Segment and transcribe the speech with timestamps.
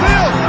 [0.00, 0.43] midfield.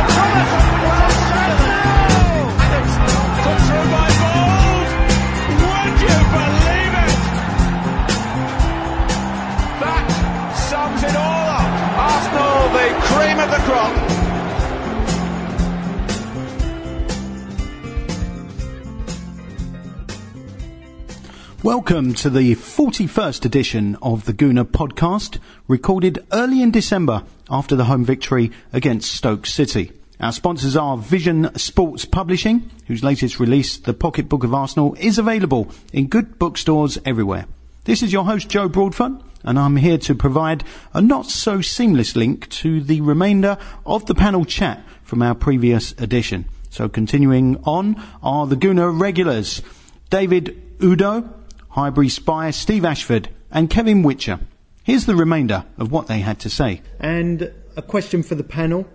[21.66, 27.86] Welcome to the 41st edition of the Gooner podcast, recorded early in December after the
[27.86, 29.92] home victory against Stoke City.
[30.20, 35.18] Our sponsors are Vision Sports Publishing, whose latest release, The Pocket Book of Arsenal, is
[35.18, 37.48] available in good bookstores everywhere.
[37.86, 42.16] This is your host, Joe Broadfoot, and I'm here to provide a not so seamless
[42.16, 43.58] link to the remainder
[43.88, 46.46] of the panel chat from our previous edition.
[46.70, 49.64] So continuing on are the Gooner regulars,
[50.12, 51.28] David Oudot,
[51.76, 54.40] Highbury Spy, Steve Ashford, and Kevin Whitcher.
[54.86, 56.82] Here's the remainder of what they had to say.
[57.02, 58.88] And a question for the panel,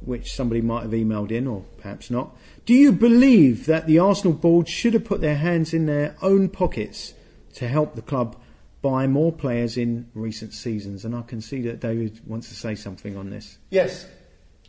[0.00, 2.36] which somebody might have emailed in, or perhaps not.
[2.66, 6.48] Do you believe that the Arsenal board should have put their hands in their own
[6.48, 7.14] pockets
[7.54, 8.34] to help the club
[8.82, 11.04] buy more players in recent seasons?
[11.04, 13.58] And I can see that David wants to say something on this.
[13.70, 14.08] Yes.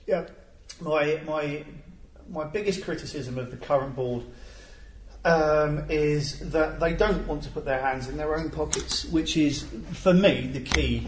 [0.05, 0.27] Yeah.
[0.81, 1.65] My my
[2.29, 4.23] my biggest criticism of the current board
[5.25, 9.35] um, is that they don't want to put their hands in their own pockets, which
[9.35, 11.07] is, for me, the key.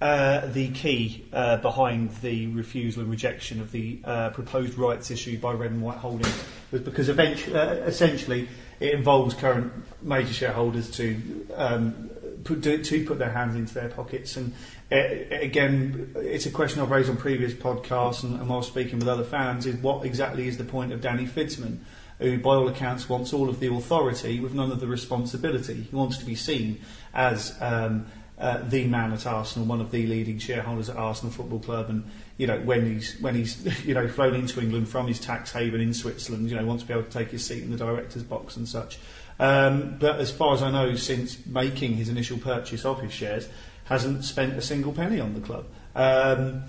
[0.00, 5.36] Uh, the key uh, behind the refusal and rejection of the uh, proposed rights issue
[5.40, 11.46] by Red and White Holdings was because uh, essentially it involves current major shareholders to
[11.56, 12.10] um,
[12.44, 14.36] put, to put their hands into their pockets.
[14.36, 14.54] And
[14.92, 14.98] uh,
[15.32, 19.24] again, it's a question I've raised on previous podcasts and, and while speaking with other
[19.24, 21.78] fans: is what exactly is the point of Danny Fiszman?
[22.18, 25.74] Who, by all accounts, wants all of the authority with none of the responsibility.
[25.74, 26.80] He wants to be seen
[27.14, 28.06] as um,
[28.38, 32.04] uh, the man at Arsenal, one of the leading shareholders at Arsenal Football Club, and
[32.36, 35.80] you know when he's when he's you know flown into England from his tax haven
[35.80, 38.22] in Switzerland, you know wants to be able to take his seat in the directors'
[38.22, 38.98] box and such.
[39.40, 43.48] Um, but as far as I know, since making his initial purchase of his shares,
[43.84, 45.64] hasn't spent a single penny on the club.
[45.94, 46.64] Um,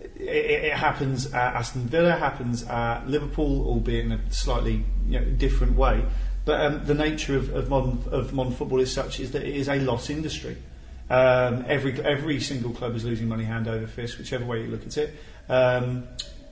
[0.00, 5.76] it, happens at Aston Villa, happens at Liverpool, albeit in a slightly you know, different
[5.76, 6.04] way.
[6.44, 9.54] But um, the nature of, of, modern, of modern football is such is that it
[9.54, 10.56] is a loss industry.
[11.10, 14.86] Um, every every single club is losing money hand over fist, whichever way you look
[14.86, 15.14] at it.
[15.48, 16.06] Um,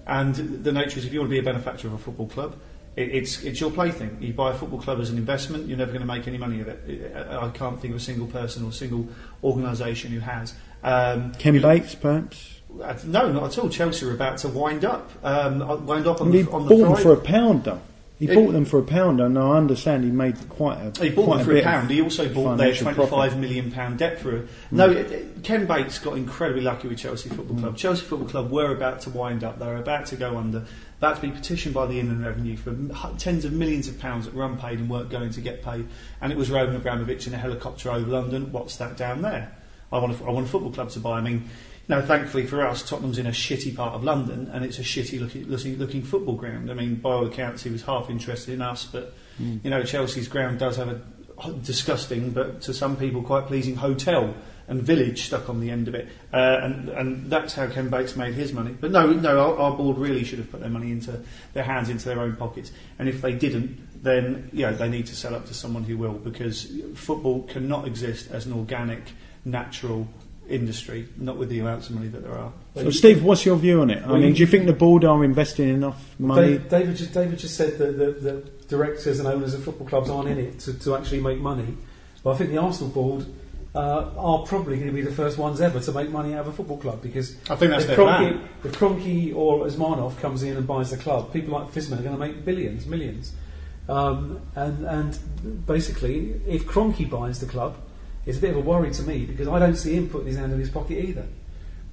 [0.06, 2.56] and the nature is, if you want to be a benefactor of a football club,
[2.97, 4.19] it, it's it's your plaything.
[4.20, 6.60] You buy a football club as an investment, you're never going to make any money
[6.60, 7.16] of it.
[7.16, 9.06] I can't think of a single person or single
[9.44, 10.54] organisation who has.
[10.82, 12.58] Um, Ken Bates, perhaps.
[13.05, 13.69] No, not at all.
[13.69, 15.11] Chelsea are about to wind up.
[15.22, 17.81] Um, wind up on he the, on the bought them for a pound, though.
[18.19, 21.05] He it, bought them for a pound, and I understand he made quite a.
[21.05, 21.89] He bought them for a pound.
[21.89, 24.39] He also bought their twenty-five million pound debt for.
[24.39, 24.49] A, mm.
[24.72, 27.75] No, it, Ken Bates got incredibly lucky with Chelsea Football Club.
[27.75, 27.78] Mm.
[27.78, 29.60] Chelsea Football Club were about to wind up.
[29.60, 30.65] They were about to go under.
[30.99, 32.77] About to be petitioned by the Inland Revenue for
[33.19, 35.87] tens of millions of pounds that were unpaid and weren't going to get paid.
[36.21, 38.50] And it was Roman Abramovich in a helicopter over London.
[38.50, 39.55] What's that down there?
[39.93, 41.19] I want a, I want a football club to buy.
[41.19, 41.49] I mean,
[41.88, 45.19] now, thankfully for us, Tottenham's in a shitty part of London and it's a shitty
[45.19, 46.71] looking, looking, looking football ground.
[46.71, 49.65] I mean, by all accounts, he was half interested in us, but, mm.
[49.65, 51.00] you know, Chelsea's ground does have a
[51.62, 54.34] disgusting, but to some people quite pleasing hotel
[54.66, 56.09] and village stuck on the end of it.
[56.32, 58.77] Uh, and, and that's how Ken Bates made his money.
[58.78, 61.22] But no, no, our, our, board really should have put their money into
[61.54, 62.71] their hands into their own pockets.
[62.98, 65.97] And if they didn't, then you know, they need to sell up to someone who
[65.97, 69.04] will, because football cannot exist as an organic,
[69.47, 70.06] natural
[70.48, 72.53] industry, not with the amounts of money that there are.
[72.75, 74.03] So, Steve, what's your view on it?
[74.04, 76.59] I mean, do you think the board are investing enough money?
[76.59, 78.32] David just, David just said that the, the
[78.69, 81.76] directors and owners of football clubs aren't in it to, to actually make money.
[82.22, 83.26] But I think the Arsenal board
[83.75, 86.48] uh, are probably going to be the first ones ever to make money out of
[86.48, 90.56] a football club because I think that's if Kroenke, if Kroenke or Usmanov comes in
[90.56, 93.33] and buys the club, people like Fiszman are going to make billions, millions.
[93.89, 97.77] Um, and, and basically, if Kroenke buys the club,
[98.28, 100.36] it's a bit of a worry to me because I don't see him putting his
[100.36, 101.27] hand in his pocket either.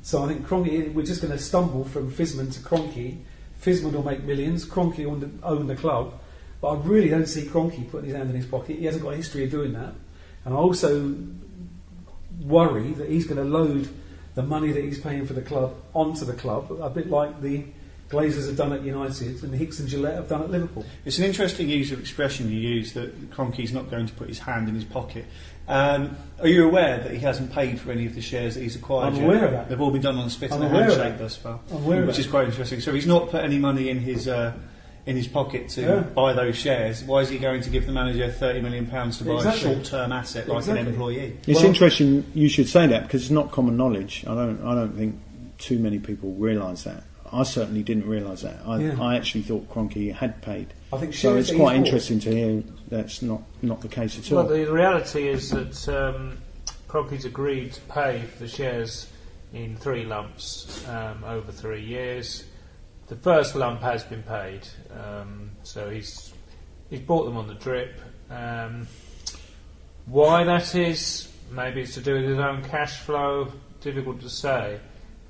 [0.02, 3.20] So I think Kroenke, we're just going to stumble from Fiszman to Kroenke.
[3.62, 6.20] Fiszman will make millions, Kroenke will own the club,
[6.60, 8.78] but I really don't see Kroenke putting his hand in his pocket.
[8.78, 9.94] He hasn't got a history of doing that.
[10.44, 11.16] And I also
[12.42, 13.88] worry that he's going to load
[14.36, 17.64] the money that he's paying for the club onto the club, a bit like the
[18.10, 20.86] Glazers have done at United and Hicks and Gillett have done at Liverpool.
[21.06, 24.40] It's an interesting use of expression you use that Kroenke's not going to put his
[24.40, 25.25] hand in his pocket.
[25.68, 28.75] Um, are you aware that he hasn't paid for any of the shares that he's
[28.75, 29.16] acquired?
[29.16, 29.69] I'm aware of that.
[29.69, 32.48] They've all been done on a spit and a handshake thus far, which is quite
[32.48, 32.80] interesting.
[32.80, 34.54] So he's not put any money in his uh,
[35.08, 36.00] in his pocket to yeah.
[36.01, 37.04] buy those shares.
[37.04, 39.72] Why is he going to give the manager thirty million pounds to buy exactly.
[39.72, 40.81] a short-term asset like exactly.
[40.81, 41.38] an employee?
[41.48, 44.24] It's well, interesting you should say that because it's not common knowledge.
[44.28, 45.19] I don't I don't think
[45.58, 47.04] too many people realise that.
[47.31, 48.62] I certainly didn't realise that.
[48.66, 49.01] I, yeah.
[49.01, 50.74] I, actually thought Kroenke had paid.
[50.94, 51.36] I think so.
[51.36, 54.44] It's quite interesting to hear that's not, not the case at all.
[54.44, 56.38] Well, the reality is that um,
[56.88, 59.07] Kroenke's agreed to pay for the shares
[59.54, 62.45] in three lumps um, over three years.
[63.07, 66.33] The first lump has been paid, um, so he's
[66.89, 68.00] he's bought them on the drip.
[68.30, 68.88] Um,
[70.06, 73.51] why that is, maybe it's to do with his own cash flow.
[73.81, 74.80] Difficult to say.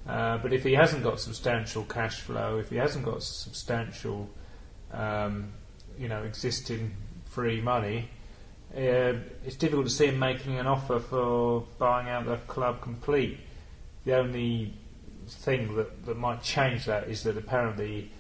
[0.07, 4.29] Uh, but if he hasn't got substantial cash flow, if he hasn't got substantial,
[4.91, 5.51] um,
[5.97, 8.09] you know, existing free money,
[8.75, 9.13] uh,
[9.45, 13.39] it's difficult to see him making an offer for buying out the club complete.
[14.03, 14.73] The only
[15.27, 18.11] thing that, that might change that is that apparently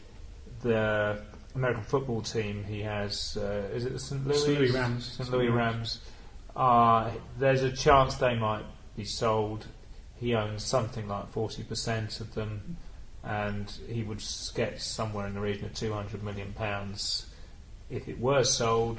[0.61, 1.21] the
[1.53, 4.25] American football team he has, uh, is it the St.
[4.25, 4.37] Louis?
[4.39, 4.59] St.
[4.59, 5.05] Louis Rams.
[5.05, 5.31] St.
[5.31, 5.99] Louis Rams.
[6.55, 8.65] Uh, there's a chance they might
[8.95, 9.67] be sold.
[10.25, 12.77] He owns something like 40% of them,
[13.23, 14.23] and he would
[14.55, 17.27] get somewhere in the region of 200 million pounds
[17.91, 18.97] if it were sold,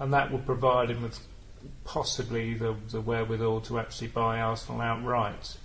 [0.00, 1.20] and that would provide him with
[1.84, 5.56] possibly the, the wherewithal to actually buy Arsenal outright.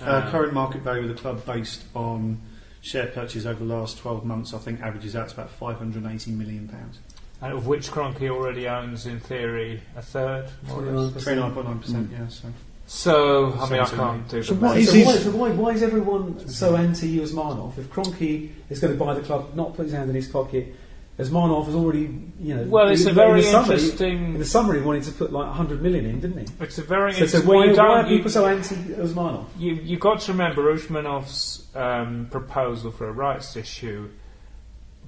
[0.00, 2.40] Uh, Um, current market value of the club based on
[2.80, 6.66] share purchase over the last 12 months, I think averages out to about 580 million
[6.66, 6.98] pounds.
[7.42, 10.48] and of which Kroenke already owns, in theory, a third.
[10.66, 11.22] more or less.
[11.24, 12.26] 29.9%, yeah.
[12.28, 12.48] So.
[12.90, 14.90] So, I mean, I can't do So the why, maths.
[14.90, 17.76] so, Is why, his- so why, why is everyone so anti Usmanov?
[17.76, 20.74] If Kroenke is going to buy the club, not put his hand in his pocket,
[21.18, 22.62] Usmanov has already, you know.
[22.64, 25.02] Well, it's in a the- very in the summer, interesting- In the summer, he wanted
[25.02, 26.64] to put like 100 million in, didn't he?
[26.64, 27.46] It's a very So, so interesting.
[27.48, 29.44] why, well, you why don't- are you- people so anti Usmanov?
[29.58, 34.08] You, you've got to remember Usmanov's um, proposal for a rights issue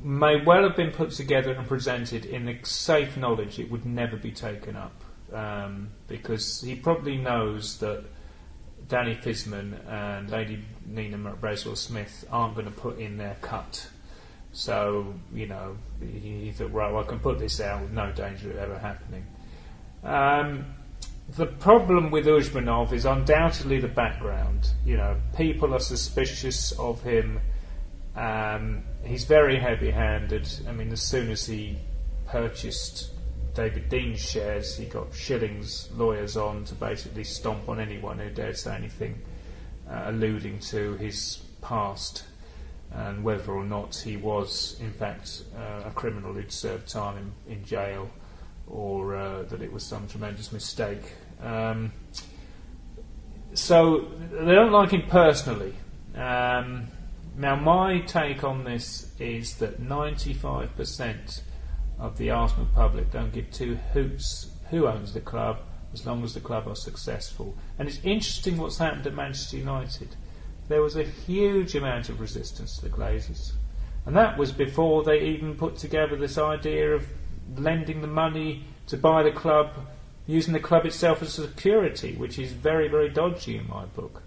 [0.04, 4.16] may well have been put together and presented in the safe knowledge it would never
[4.16, 4.92] be taken up.
[5.32, 8.04] Um, because he probably knows that
[8.88, 13.88] Danny Fiszman and Lady Nina Bracewell Smith aren't going to put in their cut.
[14.52, 18.10] So, you know, he, he thought, right, well, I can put this out with no
[18.10, 19.24] danger of ever happening.
[20.02, 20.64] Um,
[21.36, 24.68] the problem with Usmanov is undoubtedly the background.
[24.84, 27.40] You know, people are suspicious of him.
[28.16, 30.48] Um, he's very heavy-handed.
[30.68, 31.78] I mean, as soon as he
[32.26, 33.12] purchased
[33.54, 38.56] David Dean's shares, he got Schillings lawyers on to basically stomp on anyone who dared
[38.56, 39.20] say anything
[39.90, 42.24] uh, alluding to his past
[42.92, 47.52] and whether or not he was, in fact, uh, a criminal who'd served time in,
[47.52, 48.10] in jail
[48.66, 51.02] or uh, that it was some tremendous mistake.
[51.42, 51.92] Um,
[53.54, 55.74] so they don't like him personally.
[56.14, 56.88] Um,
[57.36, 61.42] now, my take on this is that 95%
[62.00, 65.58] of the Arsenal public don't give two hoots who owns the club
[65.92, 67.54] as long as the club are successful.
[67.78, 70.16] And it's interesting what's happened at Manchester United.
[70.68, 73.52] There was a huge amount of resistance to the Glazers.
[74.06, 77.06] And that was before they even put together this idea of
[77.56, 79.72] lending the money to buy the club,
[80.26, 84.22] using the club itself as security, which is very, very dodgy in my book.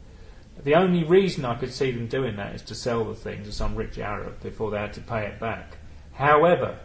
[0.63, 3.51] The only reason I could see them doing that is to sell the thing to
[3.51, 5.77] some rich Arab before they had to pay it back.
[6.13, 6.77] However,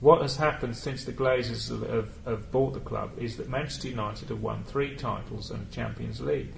[0.00, 3.88] what has happened since the Glazers have, have, have bought the club is that Manchester
[3.88, 6.54] United have won three titles and a Champions League.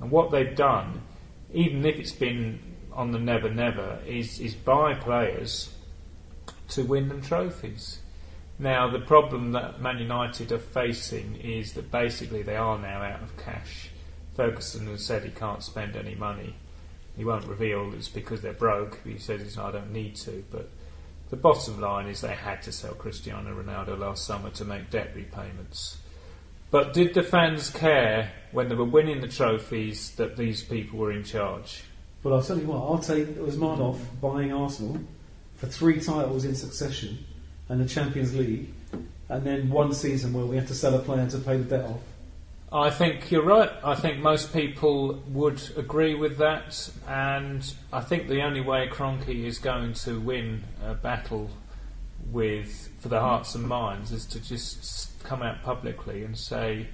[0.00, 1.00] And what they've done,
[1.52, 2.60] even if it's been
[2.92, 5.74] on the never never, is, is buy players
[6.68, 8.00] to win them trophies.
[8.58, 13.22] Now, the problem that Man United are facing is that basically they are now out
[13.22, 13.90] of cash.
[14.36, 16.54] Ferguson has said he can't spend any money.
[17.16, 19.00] He won't reveal it's because they're broke.
[19.04, 20.44] He says I don't need to.
[20.50, 20.70] But
[21.30, 25.12] the bottom line is they had to sell Cristiano Ronaldo last summer to make debt
[25.14, 25.98] repayments.
[26.70, 31.12] But did the fans care when they were winning the trophies that these people were
[31.12, 31.84] in charge?
[32.22, 34.98] Well, I'll tell you what, I'll take Usmanov buying Arsenal
[35.56, 37.24] for three titles in succession
[37.68, 38.72] and the Champions League,
[39.28, 41.84] and then one season where we have to sell a player to pay the debt
[41.84, 42.00] off.
[42.74, 43.70] I think you're right.
[43.84, 49.44] I think most people would agree with that, and I think the only way Kroenke
[49.44, 51.50] is going to win a battle
[52.32, 56.88] with for the hearts and minds is to just come out publicly and say,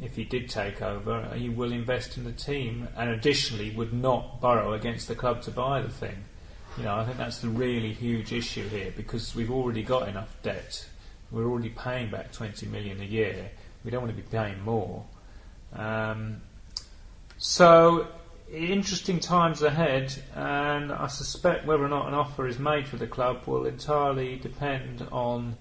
[0.00, 4.40] if he did take over, he will invest in the team, and additionally would not
[4.40, 6.22] borrow against the club to buy the thing.
[6.76, 10.32] You know, I think that's the really huge issue here because we've already got enough
[10.44, 10.86] debt.
[11.32, 13.50] We're already paying back 20 million a year.
[13.84, 15.04] We don't want to be paying more.
[15.76, 16.42] Um,
[17.38, 18.06] so,
[18.52, 23.06] interesting times ahead, and I suspect whether or not an offer is made for the
[23.06, 25.56] club will entirely depend on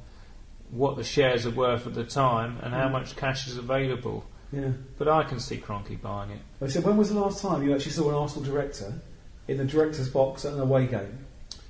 [0.70, 4.25] what the shares are worth at the time and how much cash is available.
[4.51, 4.70] Yeah.
[4.98, 6.39] But I can see Kroenke buying it.
[6.62, 8.93] I said, when was the last time you actually saw an Arsenal director
[9.48, 11.25] in the director's box at an away game?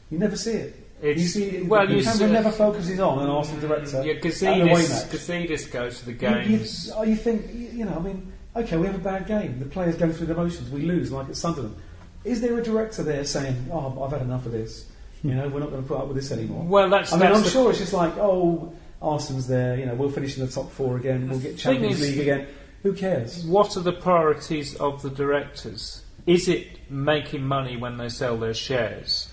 [0.10, 0.83] You never see it.
[1.04, 4.14] It's- you see, well, the you camera see- never focuses on an Arsenal director Yeah,
[4.14, 5.48] at an away Gazidis.
[5.48, 8.86] Gazidis goes to the You, you, oh, you think, you know, I mean, Okay, we
[8.86, 9.58] have a bad game.
[9.58, 10.70] The players go through the motions.
[10.70, 11.76] We lose, like at Sunderland.
[12.24, 14.86] Is there a director there saying, "Oh, I've had enough of this.
[15.24, 16.64] You know, we're not going to put up with this anymore"?
[16.64, 17.12] Well, that's.
[17.12, 19.78] I mean, that's I'm sure it's just like, oh, Arsenal's there.
[19.78, 21.30] You know, we'll finish in the top four again.
[21.30, 22.48] We'll get Champions is- League again.
[22.84, 23.44] Who cares?
[23.46, 26.04] What are the priorities of the directors?
[26.28, 29.33] Is it making money when they sell their shares,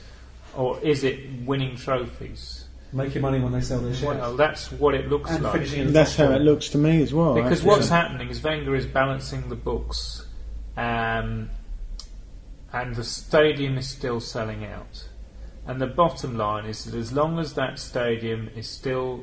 [0.56, 2.66] or is it winning trophies?
[2.92, 4.18] Making money when they sell their shares.
[4.18, 5.52] Well, that's what it looks and like.
[5.52, 6.36] finishing in That's how four.
[6.36, 7.34] it looks to me as well.
[7.34, 7.68] Because actually.
[7.68, 10.26] what's happening is Wenger is balancing the books,
[10.76, 11.50] um,
[12.72, 15.08] and the stadium is still selling out.
[15.66, 19.22] And the bottom line is that as long as that stadium is still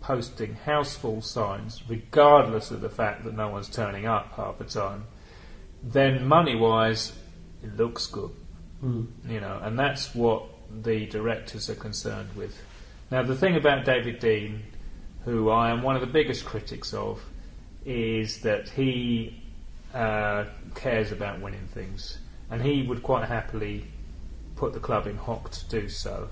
[0.00, 5.06] posting houseful signs, regardless of the fact that no one's turning up half the time,
[5.82, 7.12] then money-wise,
[7.64, 8.30] it looks good.
[8.84, 9.08] Mm.
[9.28, 10.44] You know, and that's what
[10.82, 12.56] the directors are concerned with.
[13.10, 14.62] Now, the thing about David Dean,
[15.24, 17.22] who I am one of the biggest critics of,
[17.84, 19.42] is that he
[19.94, 20.44] uh,
[20.74, 22.18] cares about winning things,
[22.50, 23.86] and he would quite happily
[24.56, 26.28] put the club in hock to do so.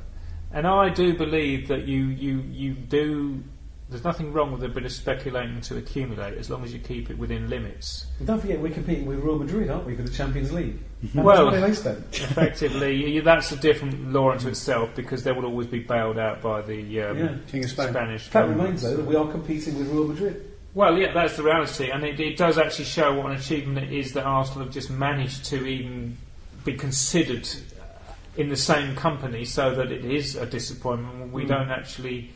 [0.53, 3.43] And I do believe that you, you, you do.
[3.89, 7.09] There's nothing wrong with a bit of speculating to accumulate as long as you keep
[7.09, 8.07] it within limits.
[8.19, 10.79] And don't forget, we're competing with Real Madrid, aren't we, for the Champions League?
[11.15, 12.05] How Well- much money they spend?
[12.13, 16.63] Effectively, that's a different law unto itself because they will always be bailed out by
[16.63, 17.35] the um, Yeah.
[17.49, 17.91] King of Spain.
[17.91, 18.29] Spanish.
[18.29, 18.61] Government.
[18.61, 20.51] remains, though, that we are competing with Real Madrid.
[20.75, 23.97] Well, yeah, that's the reality, and it, it does actually show what an achievement it
[23.97, 26.17] is that Arsenal have just managed to even
[26.65, 27.49] be considered
[28.37, 31.49] in the same company, so that it is a disappointment we Mm.
[31.49, 32.31] don't actually,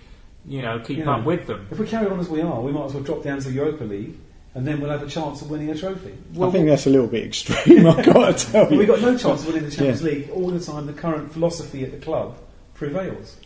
[0.46, 1.10] you know, keep Yeah.
[1.16, 1.66] up with them.
[1.70, 3.54] If we carry on as we are, we might as well drop down to the
[3.54, 4.14] Europa League,
[4.54, 6.12] and then we'll have a chance of winning a trophy.
[6.40, 7.86] I think that's a little bit extreme.
[7.86, 8.78] I've got to tell you.
[8.78, 10.10] we've got no chance of winning the Champions Yeah.
[10.10, 10.86] League all the time.
[10.86, 12.36] The current philosophy at the club
[12.74, 13.36] prevails.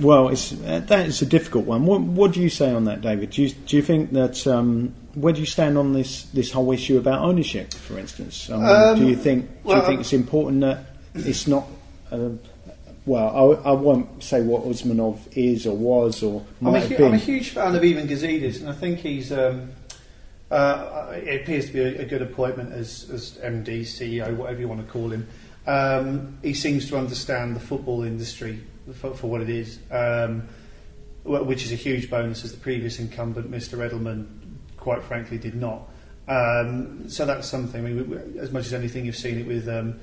[0.00, 1.84] Well, it's, uh, that is a difficult one.
[1.84, 3.30] What, what do you say on that, David?
[3.30, 6.70] Do you, do you think that um, where do you stand on this this whole
[6.72, 8.48] issue about ownership, for instance?
[8.48, 11.46] I mean, Um, do you think do well, you think um, it's important that it's
[11.46, 11.66] not?
[12.12, 12.38] Um,
[13.06, 16.98] well, I, I won't say what Usmanov is or was or I'm a, hu- have
[16.98, 17.06] been.
[17.08, 19.32] I'm a huge fan of Ivan Gazidis, and I think he's.
[19.32, 19.72] Um,
[20.50, 24.66] uh, it appears to be a, a good appointment as, as MD, CEO, whatever you
[24.66, 25.26] want to call him.
[25.66, 28.60] Um, he seems to understand the football industry
[28.94, 30.48] for, for what it is, um,
[31.22, 33.78] which is a huge bonus, as the previous incumbent, Mr.
[33.78, 34.26] Edelman,
[34.76, 35.88] quite frankly, did not.
[36.26, 37.84] Um, so that's something.
[37.84, 40.00] I mean, as much as anything, you've seen it with um,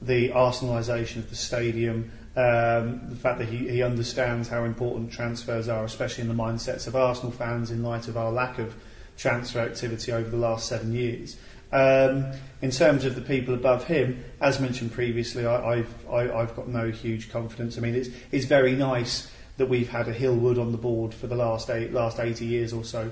[0.00, 5.68] the Arsenalisation of the stadium, um, the fact that he, he understands how important transfers
[5.68, 8.76] are, especially in the mindsets of Arsenal fans, in light of our lack of
[9.16, 11.36] transfer activity over the last seven years.
[11.72, 12.26] Um,
[12.62, 16.68] in terms of the people above him, as mentioned previously, I, I've, I, I've got
[16.68, 17.76] no huge confidence.
[17.76, 21.26] I mean, it's, it's very nice that we've had a Hill-Wood on the board for
[21.26, 23.10] the last eight, last 80 years or so,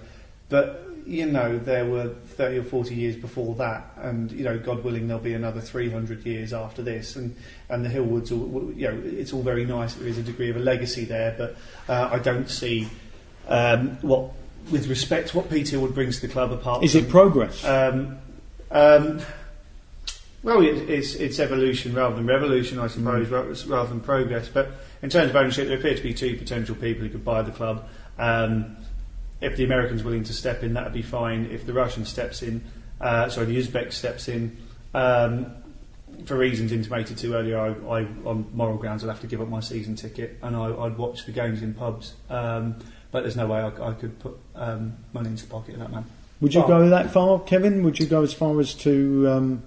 [0.48, 4.82] but you know there were 30 or 40 years before that, and you know, God
[4.82, 7.34] willing, there'll be another 300 years after this, and
[7.68, 9.94] and the Hill-Woods, all, you know, it's all very nice.
[9.94, 11.56] There is a degree of a legacy there, but
[11.88, 12.88] uh, I don't see
[13.48, 14.30] um, what,
[14.70, 17.64] with respect to what Peter Wood brings to the club, apart is from it progress?
[17.64, 18.18] um,
[18.70, 19.20] um,
[20.42, 24.48] well, it, it's, it's evolution rather than revolution, I suppose, ra- rather than progress.
[24.48, 24.70] But
[25.02, 27.50] in terms of ownership, there appear to be two potential people who could buy the
[27.50, 27.88] club.
[28.18, 28.76] Um,
[29.40, 31.46] if the American's willing to step in, that'd be fine.
[31.46, 32.62] If the Russian steps in,
[33.00, 34.56] uh, sorry, the Uzbek steps in,
[34.94, 35.46] um,
[36.24, 37.68] for reasons intimated to earlier, I,
[38.00, 40.96] I, on moral grounds, I'd have to give up my season ticket and I, I'd
[40.96, 42.14] watch the games in pubs.
[42.30, 42.76] Um,
[43.10, 45.90] but there's no way I, I could put um, money into the pocket of that
[45.92, 46.04] man.
[46.40, 47.82] Would you well- go that far, Kevin?
[47.82, 49.28] Would you go as far as to?
[49.28, 49.62] Um,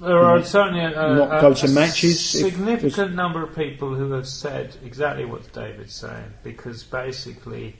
[0.00, 4.12] There are certainly a, Not go a to matches if- significant number of people who
[4.12, 7.76] have said exactly what David's saying because basically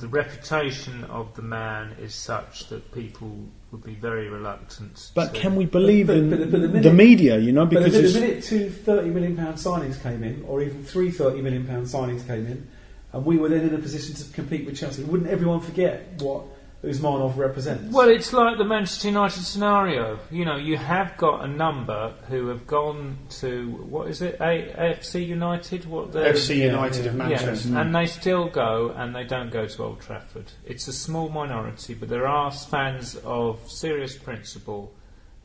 [0.00, 3.30] the reputation of the man is such that people
[3.70, 5.10] would be very reluctant.
[5.14, 7.38] but to can we believe But- in but- but the the, minute- media?
[7.38, 10.42] You know, But because the, it's, the minute two £30 million pound signings came in,
[10.48, 12.66] or even three £30 million pound signings came in,
[13.12, 16.42] and we were then in a position to compete with Chelsea, wouldn't everyone forget what
[16.82, 17.92] Usmanov represents?
[17.92, 20.18] Well, it's like the Manchester United scenario.
[20.30, 24.72] You know, you have got a number who have gone to what is it, A-
[24.78, 25.84] AFC United?
[25.84, 27.10] What the FC United yeah.
[27.10, 27.76] of Yeah, Manchester.
[27.76, 30.52] and they still go, and they don't go to Old Trafford.
[30.64, 34.90] It's a small minority, but there are fans of serious principle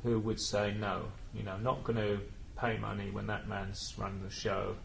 [0.04, 1.01] who would say no.
[1.34, 2.20] You know, not going to
[2.58, 4.77] pay money when that man's run the show.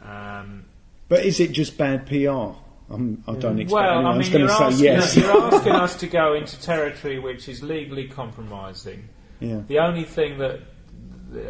[0.00, 0.66] Um,
[1.08, 2.56] but is it just bad PR?
[2.90, 5.16] I'm, I don't expect well, I anyone's mean, going you're to asking, say yes.
[5.16, 9.08] you're asking us to go into territory which is legally compromising.
[9.38, 9.60] yeah.
[9.68, 10.60] The only thing that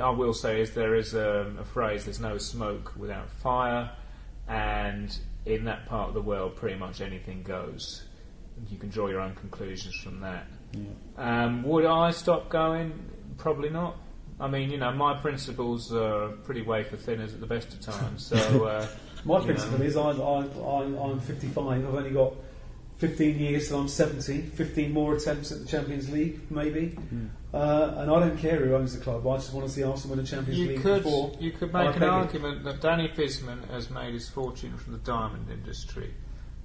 [0.00, 3.90] I will say is there is a, a phrase: "There's no smoke without fire,"
[4.48, 5.16] and
[5.46, 8.04] in that part of the world, pretty much anything goes.
[8.68, 10.46] You can draw your own conclusions from that.
[11.16, 12.92] Um, would I stop going?
[13.38, 13.96] Probably not.
[14.38, 18.26] I mean, you know, my principles are pretty wafer thinners at the best of times.
[18.26, 18.86] So, uh,
[19.24, 19.84] My you principle know.
[19.84, 21.56] is I'm, I, I, I'm 55.
[21.88, 22.34] I've only got
[22.98, 24.42] 15 years till I'm 70.
[24.42, 26.96] 15 more attempts at the Champions League, maybe.
[27.52, 29.26] Uh, and I don't care who owns the club.
[29.26, 31.32] I just want to see Arsenal win the Champions You League could, before.
[31.40, 32.08] you could I make an peg it.
[32.08, 36.12] argument that Danny Fiszman has made his fortune from the diamond industry,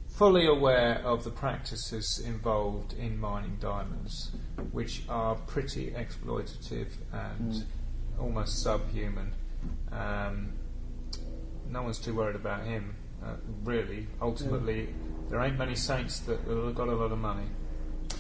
[0.08, 4.32] fully aware of the practices involved in mining diamonds,
[4.72, 7.66] which are pretty exploitative and
[8.20, 9.34] almost subhuman.
[9.92, 10.54] Um,
[11.70, 14.08] no one's too worried about him, uh, really.
[14.22, 14.90] Ultimately,
[15.30, 17.46] there ain't many saints that have got a lot of money.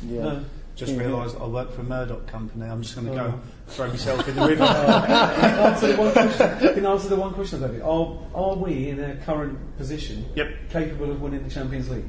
[0.06, 0.22] Yeah.
[0.22, 0.46] No.
[0.76, 1.04] Just Yeah.
[1.04, 2.66] realised I work for a Murdoch company.
[2.70, 3.32] I'm just going to Oh.
[3.32, 4.64] go throw myself in the river.
[4.64, 6.60] answer the one question.
[6.74, 7.82] Can I answer the one question, David?
[7.82, 10.48] Are, are we in our current position Yep.
[10.72, 12.04] capable of winning the Champions League?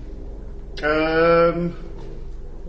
[0.82, 1.74] Um,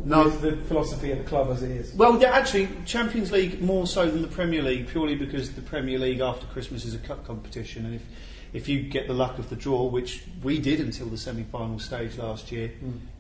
[0.06, 0.26] no.
[0.26, 1.94] With the philosophy of the club as it is.
[1.96, 5.98] Well, yeah, actually, Champions League more so than the Premier League, purely because the Premier
[6.00, 8.04] League after Christmas is a cup competition, and if
[8.54, 12.18] if you get the luck of the draw, which we did until the semi-final stage
[12.18, 12.72] last year,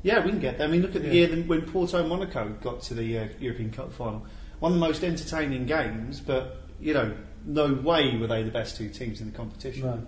[0.03, 0.67] yeah, we can get there.
[0.67, 1.27] I mean, look at the Yeah.
[1.27, 4.25] year when Porto Monaco got to the uh, European Cup final,
[4.59, 7.13] one of the most entertaining games, but you know,
[7.45, 9.83] no way were they the best two teams in the competition.
[9.85, 10.07] No.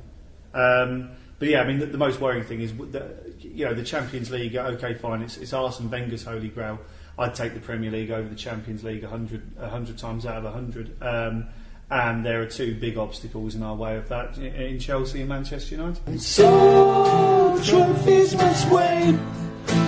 [0.53, 3.83] Um, but yeah, I mean, the, the most worrying thing is that you know the
[3.83, 4.55] Champions League.
[4.55, 6.79] Okay, fine, it's, it's Arsene Wenger's holy grail.
[7.17, 10.45] I'd take the Premier League over the Champions League a hundred hundred times out of
[10.45, 10.95] a hundred.
[11.01, 11.47] Um,
[11.91, 15.75] and there are two big obstacles in our way of that in, Chelsea and Manchester
[15.75, 16.22] United.
[16.22, 19.18] So trophies must wait.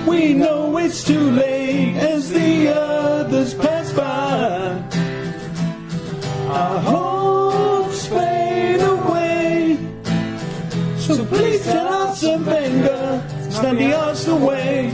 [0.07, 4.81] We know it's too late as the others pass by.
[6.49, 9.77] Our hopes fade away.
[10.97, 14.87] So please tell us a Wenger, stand the Arsenal way.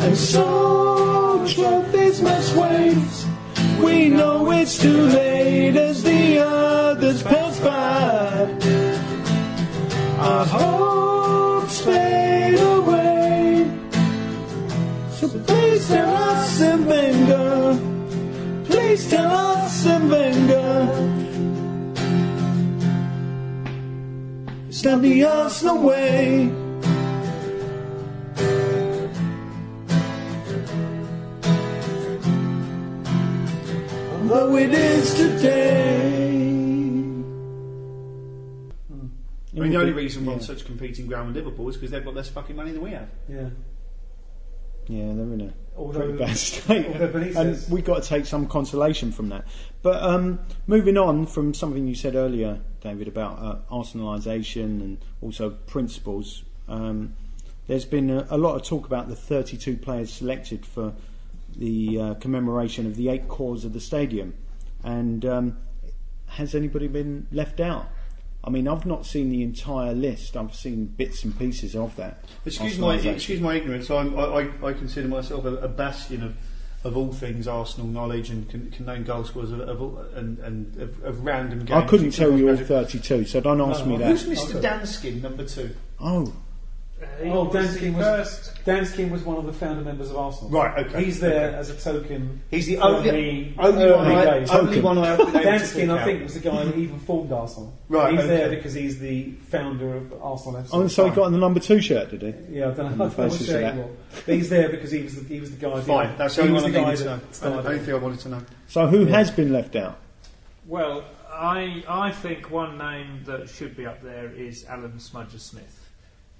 [0.00, 3.27] And so trophies must wait.
[3.82, 8.48] We know it's too late as the others pass by.
[10.18, 13.70] Our hopes fade away.
[15.10, 17.78] So please tell us and Wenger.
[18.64, 20.08] Please tell us and
[24.68, 26.67] It's not the Arsenal way.
[34.30, 36.26] Although it is today.
[39.56, 42.04] I mean, the only reason we're on such competing ground with Liverpool is because they've
[42.04, 43.08] got less fucking money than we have.
[43.26, 43.48] Yeah.
[44.86, 46.86] Yeah, they're in a Although, pretty bad state,
[47.36, 49.46] and we've got to take some consolation from that.
[49.80, 55.48] But um, moving on from something you said earlier, David, about uh, arsenalisation and also
[55.48, 57.14] principles, um,
[57.66, 60.92] there's been a, a lot of talk about the 32 players selected for
[61.56, 64.34] the uh, commemoration of the eight cores of the stadium,
[64.84, 65.56] and um,
[66.26, 67.88] has anybody been left out?
[68.44, 70.36] I mean, I've not seen the entire list.
[70.36, 72.20] I've seen bits and pieces of that.
[72.46, 73.90] Excuse my excuse my ignorance.
[73.90, 76.36] I'm, I, I I consider myself a, a bastion of,
[76.84, 80.38] of all things Arsenal knowledge and can, can name goal scorers of, of, all- and,
[80.38, 81.70] and of, of random games.
[81.72, 84.06] I couldn't tell you all 32, so don't ask me that.
[84.08, 84.24] Who's.
[84.24, 84.62] Mr.
[84.62, 85.74] Danskin, number two?
[86.00, 86.32] Oh, He
[87.24, 88.64] Oh, was Danskin the was, first.
[88.64, 90.50] Danskin was one of the founder members of Arsenal.
[90.50, 91.04] Right, okay.
[91.04, 91.56] He's there Okay.
[91.56, 92.40] as a token.
[92.50, 96.22] He's the for only, only, one I, only one I have been Danskin, I think,
[96.24, 97.72] was the guy who even formed Arsenal.
[97.88, 98.28] Right, He's okay.
[98.28, 100.68] there because he's the founder of Arsenal FC.
[100.72, 102.56] oh, and so he got in the number two shirt, did he?
[102.58, 103.08] Yeah, I don't know.
[103.08, 103.74] the I don't know basis what of shirt that.
[103.76, 103.90] wore.
[104.26, 105.80] But he's there because he was the, he was the guy.
[105.80, 107.16] Fine, that's the he only was one I the guy needed to know.
[107.16, 108.42] that Only only thing I wanted to know.
[108.68, 109.16] So who Yeah.
[109.16, 109.98] has been left out?
[110.66, 115.77] Well, I I think one name that should be up there is Alan Smudger Smith.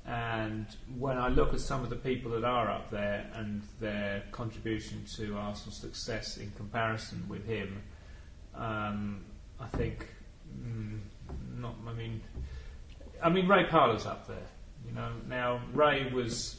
[0.08, 0.66] And
[0.96, 5.04] when I look at some of the people that are up there and their contribution
[5.16, 7.82] to Arsenal's success in comparison with him,
[8.54, 9.20] um,
[9.60, 10.06] I think
[10.58, 10.98] mm,
[11.58, 11.74] not.
[11.86, 12.22] I mean,
[13.22, 14.36] I mean Ray Parlour's up there.
[14.86, 16.56] You know, now Ray was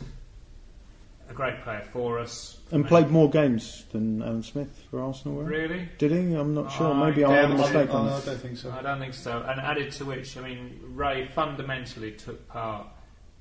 [1.27, 5.49] a great player for us And played more games than Alan Smith for Arsenal, were
[5.49, 5.57] he?
[5.57, 5.89] Really?
[5.97, 6.33] Did he?
[6.35, 6.93] I'm not sure.
[6.93, 8.71] I Maybe I doubt made a mistake Oh, no, I don't think so.
[8.71, 9.43] I don't think so.
[9.47, 12.87] And added to which, I mean, Ray fundamentally took part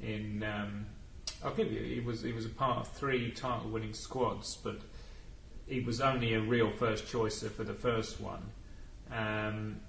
[0.02, 0.42] in.
[0.42, 0.87] Um,
[1.44, 1.80] I'll give you.
[1.80, 4.80] He was he was a part of three title-winning squads, but
[5.66, 8.42] he was only a real first choicer for the first one.
[9.12, 9.80] Um,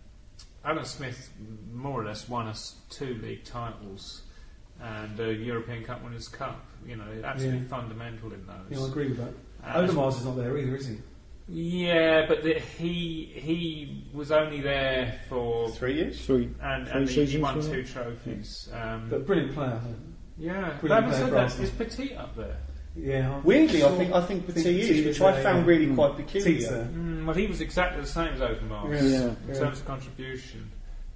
[0.64, 1.32] Alan Smith
[1.74, 4.24] more or less won us two league titles
[4.82, 6.66] and a European Cup Winners' Cup.
[6.86, 7.68] You know, absolutely Yeah.
[7.68, 8.56] fundamental in those.
[8.70, 9.34] Yeah, I agree with that.
[9.64, 10.98] Uh, Overmars is not there either, is he?
[11.52, 16.24] Yeah, but the, he he was only there for Three years?
[16.26, 16.50] Three.
[16.62, 17.88] and, Three and he, he seasons, won wasn't two it?
[17.88, 18.70] trophies.
[18.74, 19.82] Um, But brilliant player.
[20.38, 21.66] yeah, but brilliant having player said for that, Arsenal.
[21.66, 22.58] is Petit up there?
[22.96, 23.36] Yeah.
[23.36, 25.44] I'm Weirdly, I sure- think I think with think TU's, T which was I there,
[25.44, 25.66] found yeah.
[25.72, 26.70] really quite T's peculiar.
[26.70, 26.86] there.
[26.86, 29.02] Mm, well, he was exactly the same as Overmars Yeah.
[29.02, 29.22] Yeah.
[29.22, 29.54] in Yeah.
[29.60, 30.72] terms of contribution.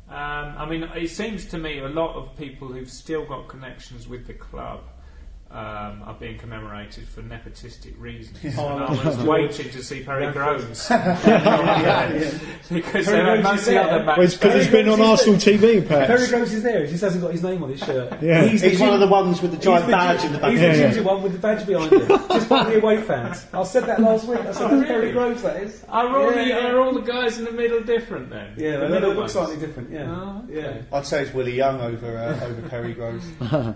[0.09, 0.15] Um,
[0.57, 4.27] I mean, it seems to me a lot of people who've still got connections with
[4.27, 4.81] the club
[5.53, 8.39] um, are being commemorated for nepotistic reasons.
[8.57, 9.27] Oh, and I was George.
[9.27, 11.19] waiting to see Perry Groves yeah,
[12.11, 12.31] yeah.
[12.71, 13.83] because Perry there are Groves most the there.
[13.83, 16.27] other Well, because match he's been on Arsenal TV, Perry.
[16.27, 16.83] Groves is there.
[16.85, 18.19] He just hasn't got his name on his shirt.
[18.23, 18.45] Yeah.
[18.45, 20.51] He's, He's one of the ones with the giant he's badge in the back.
[20.51, 20.83] He's Yeah, the yeah.
[20.87, 22.07] ginger one with the badge behind him.
[22.07, 23.45] Just one of the away fans.
[23.53, 24.39] I said that last week.
[24.39, 25.11] I said, Oh, that's Perry?
[25.11, 25.83] Groves, that is.
[25.87, 28.55] Are all, the, are all the guys in the middle different then?
[28.57, 29.33] Yeah, the they middle look ones.
[29.33, 30.09] slightly different, yeah.
[30.09, 30.61] Oh, okay.
[30.61, 30.97] Yeah.
[30.97, 33.25] I'd say it's Willie Young over uh, over Perry Groves.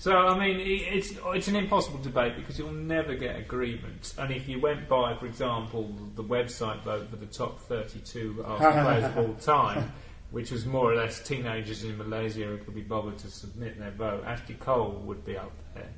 [0.00, 4.14] So I mean, it's it's an impossible debate because you'll never get agreement.
[4.16, 8.82] And if you went by, for example, the website vote for the top 32 Arsenal
[8.82, 9.92] players of all time,
[10.30, 13.90] which was more or less teenagers in Malaysia who could be bothered to submit their
[13.90, 15.92] vote, Ashley Cole would be up there,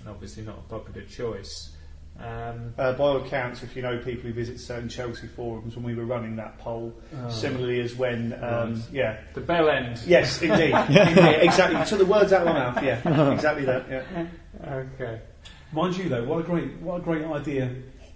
[0.00, 1.70] and obviously not a popular choice.
[2.20, 5.84] Um, Uh, by all accounts, if you know people who visit certain Chelsea forums, when
[5.84, 6.92] we were running that poll,
[7.28, 8.76] similarly as when, um, Right.
[8.92, 10.00] yeah, the bell end.
[10.06, 11.78] yes, indeed, indeed, exactly.
[11.78, 12.82] You took the words out of my mouth.
[12.82, 13.84] Yeah, exactly that.
[13.88, 14.26] Yeah.
[14.68, 15.20] Okay.
[15.72, 17.70] Mind you, though, what a great, what a great idea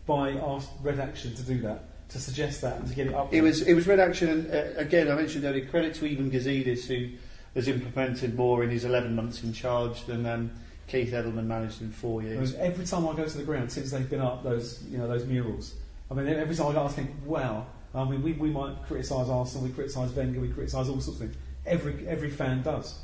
[0.06, 3.32] by our Red Action to do that, to suggest that and to get it up.
[3.32, 6.28] It was it was Red Action, and uh, again, I mentioned earlier, credit to Ivan
[6.30, 7.10] Gazidis who
[7.54, 10.50] has implemented more in his 11 months in charge than um,
[10.88, 12.38] Keith Edelman managed in four It years.
[12.40, 15.08] was every time I go to the ground since they've been up those you know
[15.08, 15.74] those murals.
[16.10, 17.66] I mean, every time I go, I think, wow.
[17.94, 21.26] I mean, we, we might criticise Arsenal, we criticise Wenger, we criticise all sorts of
[21.28, 21.36] things.
[21.66, 22.98] Every every fan does,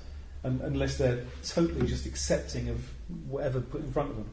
[0.45, 2.79] and, unless they're totally just accepting of
[3.29, 4.31] whatever put in front of them.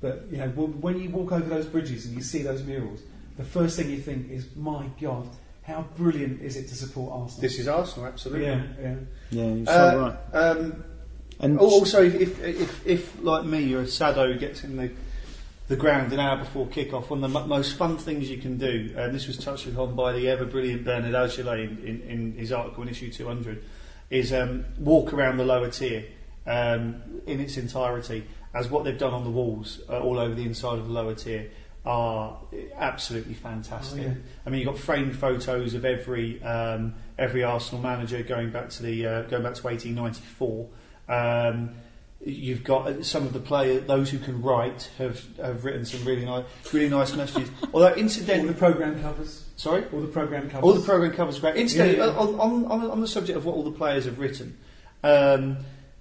[0.00, 3.00] But you know, when you walk over those bridges and you see those murals,
[3.36, 5.26] the first thing you think is, my God,
[5.62, 7.42] how brilliant is it to support Arsenal?
[7.42, 8.46] This is Arsenal, absolutely.
[8.46, 8.94] yeah, yeah.
[9.30, 10.42] Yeah, you're so Uh, right.
[10.42, 10.84] um,
[11.40, 14.76] And Al- Also, if, if, if, if like me, you're a sado who gets in
[14.76, 14.90] the
[15.68, 18.58] the ground an hour before kick-off, one of the mo most fun things you can
[18.58, 22.32] do, and this was touched upon by the ever brilliant Bernard Augelet in, in, in
[22.32, 23.62] his article in issue 200,
[24.10, 26.06] is um, walk around the lower tier
[26.44, 30.42] um, in its entirety, as what they've done on the walls uh, all over the
[30.44, 31.48] inside of the lower tier
[31.86, 32.36] are
[32.76, 34.00] absolutely fantastic.
[34.00, 34.14] Oh, yeah.
[34.44, 38.82] I mean, you've got framed photos of every um, every Arsenal manager going back to
[38.82, 40.68] the uh, going back to 1894.
[41.10, 41.70] Um,
[42.24, 46.04] you've got uh, some of the players, those who can write, have have written some
[46.04, 47.50] really nice really nice messages.
[47.74, 50.64] Although incidentally, All the program covers, sorry, all the program covers.
[50.64, 51.56] all the program covers are great.
[51.56, 52.18] Incidentally, Yeah, yeah.
[52.18, 54.56] On, on, on, on the subject of what all the players have written,
[55.02, 55.56] um,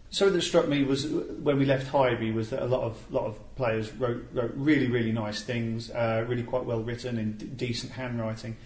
[0.09, 3.25] something that struck me was when we left Highbury was that a lot of lot
[3.25, 7.45] of players wrote, wrote really really nice things, uh, really quite well written in d-
[7.45, 8.57] decent handwriting.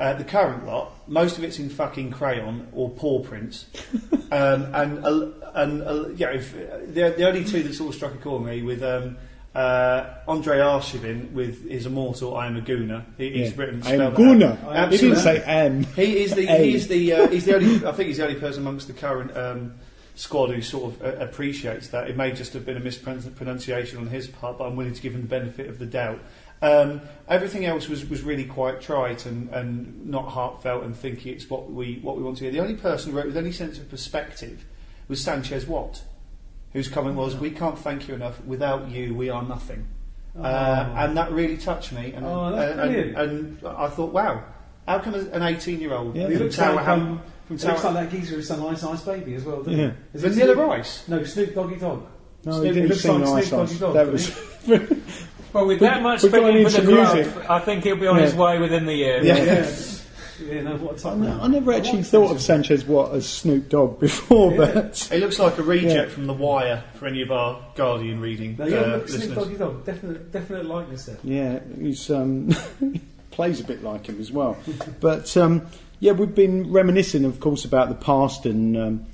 [0.00, 3.66] Uh, the current lot, most of it's in fucking crayon or paw prints,
[4.32, 8.14] um, and uh, and uh, yeah, if, the, the only two that sort of struck
[8.14, 9.18] a chord with me with um,
[9.54, 13.56] uh, Andre Arshavin with his immortal "I am a Gooner." He, he's yeah.
[13.58, 13.82] written.
[13.82, 14.46] I'm spelled Guna.
[14.46, 14.90] out.
[14.90, 15.20] He didn't Absolutely.
[15.20, 15.84] say am.
[15.84, 16.64] He is the A.
[16.64, 18.94] he is the uh, he's the only I think he's the only person amongst the
[18.94, 19.74] current um,
[20.14, 22.08] squad who sort of uh, appreciates that.
[22.08, 25.14] It may just have been a mispronunciation on his part, but I'm willing to give
[25.14, 26.20] him the benefit of the doubt.
[26.62, 31.48] Um, everything else was, was really quite trite and, and not heartfelt and thinking it's
[31.48, 32.52] what we what we want to hear.
[32.52, 34.64] The only person who wrote with any sense of perspective
[35.08, 36.02] was Sanchez Watt,
[36.72, 38.44] whose comment was, "We can't thank you enough.
[38.44, 39.86] Without you, we are nothing."
[40.36, 40.42] Oh.
[40.42, 42.12] Uh, and that really touched me.
[42.12, 43.18] And, Oh, that's and, brilliant.
[43.18, 44.44] and, I thought, wow,
[44.86, 46.28] how come an 18 year old Yeah.
[46.28, 48.84] He from looks Tower like, um, from It looks like that geezer who sang Ice
[48.84, 49.86] Ice Baby as well, doesn't Yeah.
[49.86, 49.94] it?
[50.14, 51.08] Is Vanilla Snoop- Rice?
[51.08, 52.02] No, Snoop Doggy Dogg.
[52.44, 54.30] No, Snoop- he didn't looks sing like Ice Snoop Doggy Dogg, That was.
[55.52, 57.50] Well, with We- that much we're going spending for the into club, music.
[57.50, 59.20] I think he'll be on his way within the year.
[59.22, 59.36] Yeah.
[59.42, 59.70] Yeah.
[60.54, 61.40] yeah, no, what a top I man.
[61.40, 64.56] I never actually like thought of Sanchez Watt as Snoop Dogg before, Yeah.
[64.74, 66.14] but It looks like a reject Yeah.
[66.14, 69.34] from The Wire for any of our Guardian reading No, yeah, uh, look, Snoop.
[69.34, 69.84] Doggy Dog.
[69.84, 71.16] Definite, definite likeness there.
[71.24, 72.50] yeah, he's um,
[73.32, 74.56] plays a bit like him as well.
[75.00, 75.66] But um,
[75.98, 79.06] yeah, we've been reminiscing, of course, about the past and um,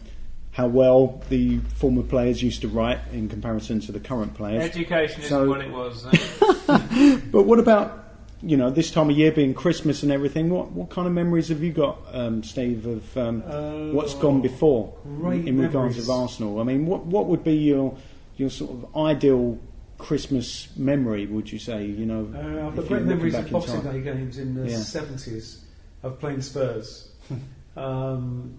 [0.57, 4.63] how well the former players used to write in comparison to the current players.
[4.65, 6.07] Education isn't what it was.
[6.07, 7.21] eh?
[7.31, 8.05] But what about
[8.43, 10.49] you know this time of year being Christmas and everything?
[10.49, 14.41] What what kind of memories have you got, um, Steve, of um, Uh, what's gone
[14.41, 16.09] before great in regards memories.
[16.09, 16.59] of Arsenal?
[16.59, 17.95] I mean, what what would be your
[18.39, 19.59] your sort of ideal
[19.99, 21.27] Christmas memory?
[21.27, 21.85] Would you say?
[21.85, 23.83] You know, Uh, I've got great memories of in Boxing?
[23.83, 24.79] Day games in the Yeah.
[24.79, 25.59] 70s
[26.03, 27.11] of playing Spurs.
[27.77, 28.55] um,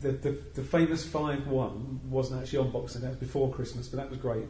[0.00, 4.10] the, the, the famous 5 1 wasn't actually on Boxing Day, before Christmas, but that
[4.10, 4.44] was great.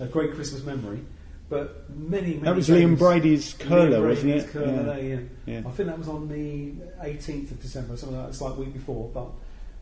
[0.00, 1.00] A great Christmas memory.
[1.48, 2.38] But many, many.
[2.40, 4.48] That was games- Liam Brady's Liam curler, Brady's wasn't it?
[4.50, 4.94] Curler Yeah.
[4.94, 5.20] Day, yeah.
[5.54, 5.58] Yeah.
[5.66, 8.30] I think that was on the 18th of December, something like that.
[8.30, 9.10] It's like a week before.
[9.14, 9.28] But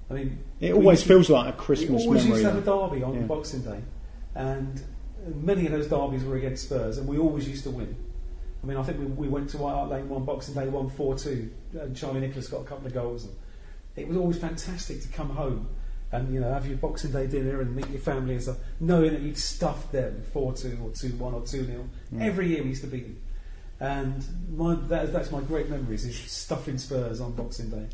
[0.08, 2.40] I mean, It always to- feels like a we Christmas always memory.
[2.42, 3.22] used to have a derby on Yeah.
[3.22, 3.80] Boxing Day,
[4.36, 7.96] and uh, many of those derbies were against Spurs, and we always used to win.
[8.62, 10.88] I mean, I think we, we went to White Hart Lane one Boxing Day, won
[10.88, 13.24] 4 2, and Charlie Nicholas got a couple of goals.
[13.24, 13.34] And
[13.96, 15.68] it was always fantastic to come home
[16.12, 19.12] and you know have your Boxing Day dinner and meet your family and stuff, knowing
[19.12, 21.88] that you'd stuffed them 4 2 or 2 1 or 2 0.
[22.20, 23.20] Every year we used to beat them.
[23.78, 24.24] And
[24.56, 27.86] my, that, that's my great memories is stuffing Spurs on Boxing Day.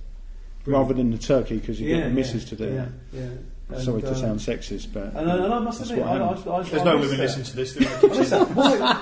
[0.64, 2.88] Rather than the turkey, because you get the missus to do yeah, it.
[3.12, 6.18] Yeah, Sorry And, to uh, sound sexist, but And, I- and I must admit, I,
[6.18, 6.30] I.
[6.30, 7.18] I, There's I no women that.
[7.18, 7.72] listening to this.
[7.72, 8.08] do they?
[8.08, 8.94] Listen, why,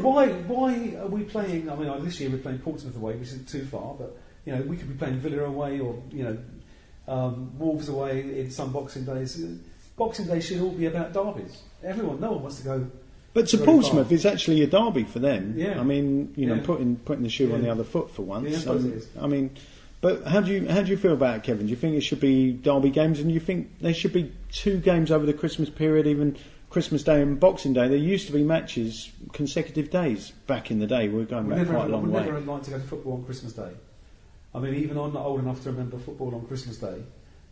[0.00, 1.70] why, why are we playing?
[1.70, 4.16] I mean, uh, this year we're playing Portsmouth away, which isn't too far, but
[4.50, 6.38] you know, we could be playing Villa away or you know,
[7.06, 9.40] um, Wolves away in some Boxing Days.
[9.96, 11.62] Boxing Day should all be about derbies.
[11.84, 12.86] Everyone, no one wants to go.
[13.32, 15.54] But to Portsmouth, it's actually a derby for them.
[15.56, 15.78] Yeah.
[15.80, 16.62] I mean, you know, Yeah.
[16.64, 18.64] putting putting the shoe on the other foot for once.
[18.64, 19.08] Yeah, I Um, it is.
[19.20, 19.50] I mean,
[20.00, 21.66] but how do you how do you feel about it, Kevin?
[21.66, 24.78] Do you think it should be derby games, and you think there should be two
[24.78, 26.36] games over the Christmas period, even
[26.70, 27.86] Christmas Day and Boxing Day?
[27.86, 31.08] There used to be matches consecutive days back in the day.
[31.08, 32.24] We're going We back never, quite a long we way.
[32.24, 33.70] never like to go to football on Christmas Day.
[34.54, 37.02] I mean, even I'm not old enough to remember football on Christmas Day,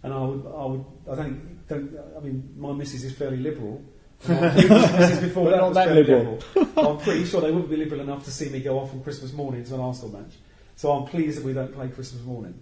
[0.03, 3.83] and I would, I would, I don't, don't I mean, my missus is fairly liberal.
[4.29, 6.39] My missus before that not was that fairly liberal.
[6.77, 9.33] I'm pretty sure they wouldn't be liberal enough to see me go off on Christmas
[9.33, 10.33] morning to an Arsenal match.
[10.75, 12.55] So I'm pleased that we don't play Christmas morning.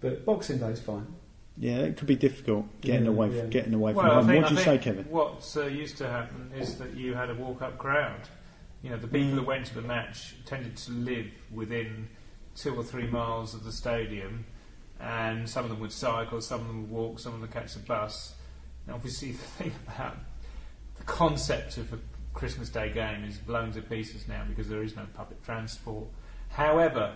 [0.00, 1.06] But Boxing Day's fine.
[1.58, 3.44] Yeah, it could be difficult getting Yeah, away yeah.
[3.46, 4.36] getting away from Well, I home.
[4.36, 5.04] What do you say, Kevin?
[5.10, 8.20] What uh, used to happen is that you had a walk-up crowd.
[8.82, 9.36] You know, the people Mm.
[9.36, 12.08] that went to the match tended to live within
[12.56, 14.44] two or three miles of the stadium,
[15.00, 17.52] and some of them would cycle, some of them would walk, some of them would
[17.52, 18.34] catch the bus.
[18.86, 20.16] And obviously, the thing about
[20.96, 21.98] the concept of a
[22.32, 26.06] Christmas Day game is blown to pieces now because there is no public transport.
[26.48, 27.14] However,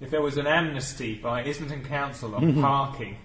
[0.00, 3.16] if there was an amnesty by Islington Council on parking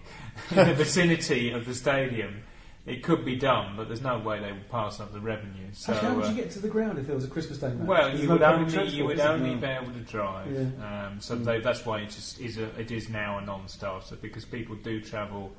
[0.52, 2.44] in the vicinity of the stadium,
[2.86, 5.68] it could be done, but there's no way they would pass up the revenue.
[5.74, 7.58] So, Actually, how would uh, you get to the ground if there was a Christmas
[7.58, 7.88] Day match?
[7.88, 10.52] well, you would only you would is only be able to drive.
[10.52, 11.08] Yeah.
[11.08, 14.46] Um, so they, that's why it just is a, it is now a non-starter because
[14.46, 15.52] people do travel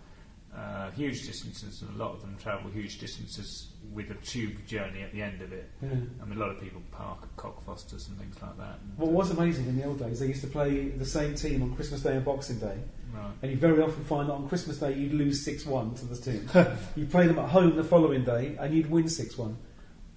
[0.56, 5.02] uh, huge distances, and a lot of them travel huge distances with a tube journey
[5.02, 5.68] at the end of it.
[5.82, 5.90] Yeah.
[6.22, 8.78] I mean, a lot of people park at Cockfosters and things like that.
[8.82, 11.62] And, What was amazing in the old days, they used to play the same team
[11.62, 12.78] on Christmas Day and Boxing Day,
[13.14, 13.30] right.
[13.42, 16.16] and you very often find that on Christmas Day you'd lose 6 1 to the
[16.16, 16.48] team.
[16.96, 19.56] you play them at home the following day, and you'd win 6 1.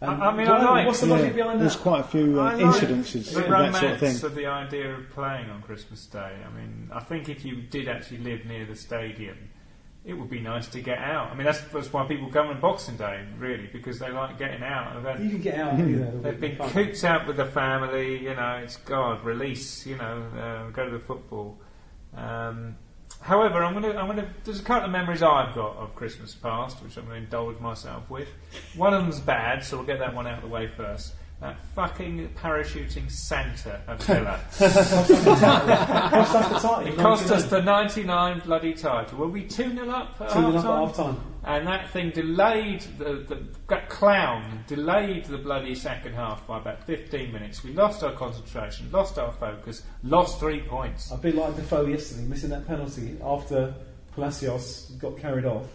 [0.02, 2.44] I- I mean, I like- What's the Yeah, logic behind there's quite a few uh,
[2.46, 4.26] like incidences the of that sort of thing.
[4.26, 6.38] of the idea of playing on Christmas Day.
[6.46, 9.38] I mean, I think if you did actually live near the stadium,
[10.10, 11.32] it would be nice to get out.
[11.32, 14.64] I mean, that's, that's why people come on Boxing Day, really, because they like getting
[14.64, 14.96] out.
[15.22, 16.12] You can get out anywhere.
[16.12, 20.70] They've been cooped out with the family, you know, it's God, release, you know, uh,
[20.72, 21.58] go to the football.
[22.16, 22.76] Um,
[23.22, 25.96] however, I'm going to, I'm going to, there's a couple of memories I've got of
[25.96, 28.28] Christmas past, which I'm going to indulge myself with.
[28.76, 31.14] One of them's bad, so we'll get that one out of the way first.
[31.42, 34.42] That fucking parachuting Santa of Villa.
[34.50, 34.62] cost
[36.36, 36.88] us the title.
[36.88, 39.20] it cost us the 99 bloody title.
[39.20, 41.18] Were we 2 0 up at 2 0 up at half-time?
[41.46, 46.84] And that thing delayed the, the that clown delayed the bloody second half by about
[46.84, 47.64] 15 minutes.
[47.64, 51.10] We lost our concentration, lost our focus, lost three points.
[51.12, 53.74] A bit like Defoe yesterday, missing that penalty after
[54.14, 55.68] Palacios got carried off.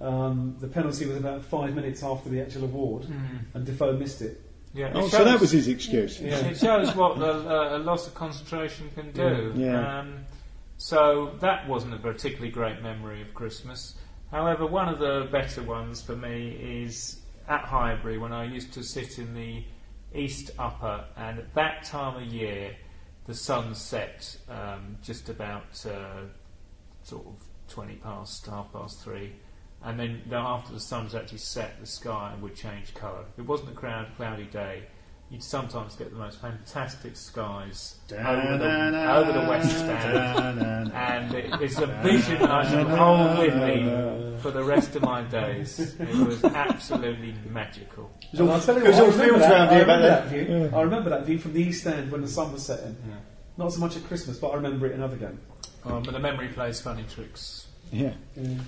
[0.00, 3.06] Um, the penalty was about five minutes after the actual award,
[3.54, 4.40] and Defoe missed it.
[4.74, 6.20] Yeah, Oh, so that was his excuse.
[6.20, 6.36] Yeah.
[6.46, 9.52] It shows what uh, a loss of concentration can do.
[9.56, 9.70] Yeah.
[9.72, 9.98] Yeah.
[10.00, 10.24] Um,
[10.78, 13.94] so that wasn't a particularly great memory of Christmas.
[14.32, 16.50] However, one of the better ones for me
[16.82, 19.62] is at Highbury when I used to sit in the
[20.12, 22.74] east upper, and at that time of year,
[23.26, 26.22] the sun set um, just about uh,
[27.04, 27.34] sort of
[27.68, 29.32] 20 past, half past three.
[29.84, 33.24] And then then after the sun's actually set, the sky would change colour.
[33.34, 34.84] If it wasn't a cloud, cloudy day,
[35.30, 40.92] you'd sometimes get the most fantastic skies over the, over the West Stand.
[40.92, 45.22] And it, it's a vision I shall hold with me for the rest of my
[45.22, 45.78] days.
[46.00, 48.10] It was absolutely magical.
[48.32, 50.28] And I'll tell you there's what, all remember fields that- round I here remember that
[50.28, 50.70] view.
[50.74, 52.96] I remember that view from the east end when the sun was setting.
[53.56, 55.38] Not so much at Christmas, but I remember it another game.
[55.84, 57.63] Um, but the memory plays funny tricks.
[57.92, 58.12] Yeah.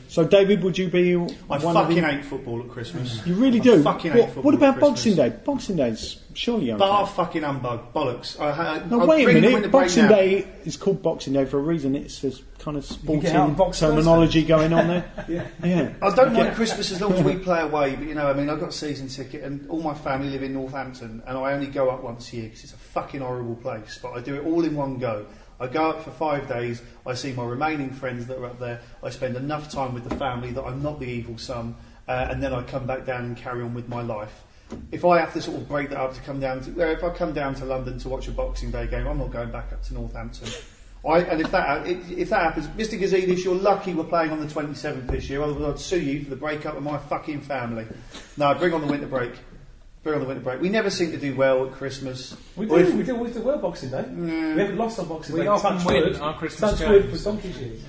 [0.09, 2.03] So, David, would you be I one of fucking the?
[2.03, 3.27] hate football at Christmas.
[3.27, 3.83] You really I do.
[3.83, 4.91] fucking hate what, football what about Christmas.
[4.91, 5.29] Boxing Day?
[5.45, 6.79] Boxing Day's surely okay.
[6.79, 8.39] Bar fucking humbug, bollocks.
[8.39, 9.71] I, I, no, I'll wait a bring them in minute.
[9.73, 10.07] Boxing.
[10.07, 11.97] Day is called Boxing Day for a reason.
[11.97, 15.13] It's this kind of can get out sporting and box terminology going on there.
[15.29, 15.47] Yeah.
[15.65, 15.93] Yeah.
[16.03, 18.49] I don't mind Christmas as long as we play away, but you know, I mean,
[18.49, 21.67] I've got a season ticket and all my family live in Northampton and I only
[21.67, 24.45] go up once a year because it's a fucking horrible place, but I do it
[24.45, 25.27] all in one go.
[25.59, 28.81] I go up for five days, I see my remaining friends that are up there,
[29.03, 31.75] I spend enough time with the family that I'm not the evil son,
[32.09, 34.43] uh, and then I come back down and carry on with my life.
[34.91, 37.05] if I have to sort of break that up to come down to, well, if
[37.05, 39.73] I come down to London to watch a Boxing Day game, I'm not going back
[39.73, 40.49] up to Northampton.
[41.07, 42.99] I, and if that if that happens, Mr.
[42.99, 45.41] Gazidis, you're lucky we're playing on the 27th this year.
[45.41, 47.87] Otherwise, I'd sue you for the breakup of my fucking family.
[48.37, 49.33] No, bring on the winter break.
[50.07, 50.61] Bring on the winter break.
[50.61, 52.37] We never seem to do well at Christmas.
[52.55, 54.05] We Or do, if- we do, we do well Boxing Day.
[54.09, 55.49] We haven't lost on Boxing We Day.
[55.49, 56.17] often touch win wood.
[56.21, 57.19] our Christmas touch wood games.
[57.25, 57.81] for donkey's years.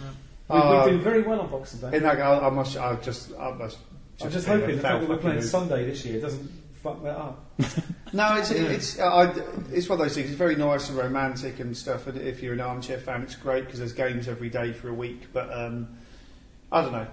[0.49, 1.95] We, Uh, we do very well on Boxing Day.
[1.97, 2.75] In that, I, I must.
[2.75, 3.33] I just.
[3.37, 3.77] I must.
[4.19, 5.45] I'm just be hoping the fact that we're playing move.
[5.45, 6.51] Sunday this year doesn't
[6.81, 7.45] fuck that up.
[8.13, 9.23] No, it's it's uh, I,
[9.73, 10.29] it's one of those things.
[10.29, 12.07] It's very nice and romantic and stuff.
[12.07, 14.93] And if you're an armchair fan, it's great because there's games every day for a
[14.93, 15.27] week.
[15.33, 15.89] But um,
[16.71, 17.05] I don't know.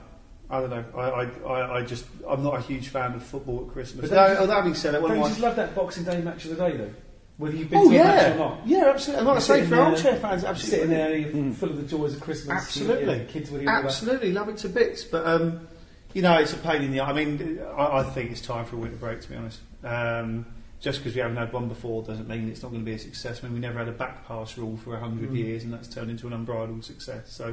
[0.50, 0.84] I don't know.
[0.94, 4.10] I, I, I, just I'm not a huge fan of football at Christmas.
[4.10, 6.20] But you- although having said that, one of you my just love that Boxing Day
[6.20, 6.90] match of the day, though?
[7.36, 8.66] Whether you've been oh to a match or yeah, not.
[8.66, 9.18] yeah, absolutely.
[9.18, 11.82] And like I say, sitting for armchair fans, Sitting absolutely, there, you're full of the
[11.82, 12.56] joys of Christmas.
[12.56, 13.24] Absolutely.
[13.28, 13.68] kids with you.
[13.68, 13.88] and all that.
[13.88, 15.02] absolutely love it to bits.
[15.02, 15.66] But um,
[16.12, 17.00] you know, it's a pain in the.
[17.00, 17.10] eye.
[17.10, 19.20] I mean, I, I think it's time for a winter break.
[19.22, 20.46] To be honest, um,
[20.80, 22.98] just because we haven't had one before doesn't mean it's not going to be a
[23.00, 23.40] success.
[23.42, 25.36] I mean, we never had a back pass rule for hundred Mm.
[25.38, 27.32] years, and that's turned into an unbridled success.
[27.32, 27.52] So,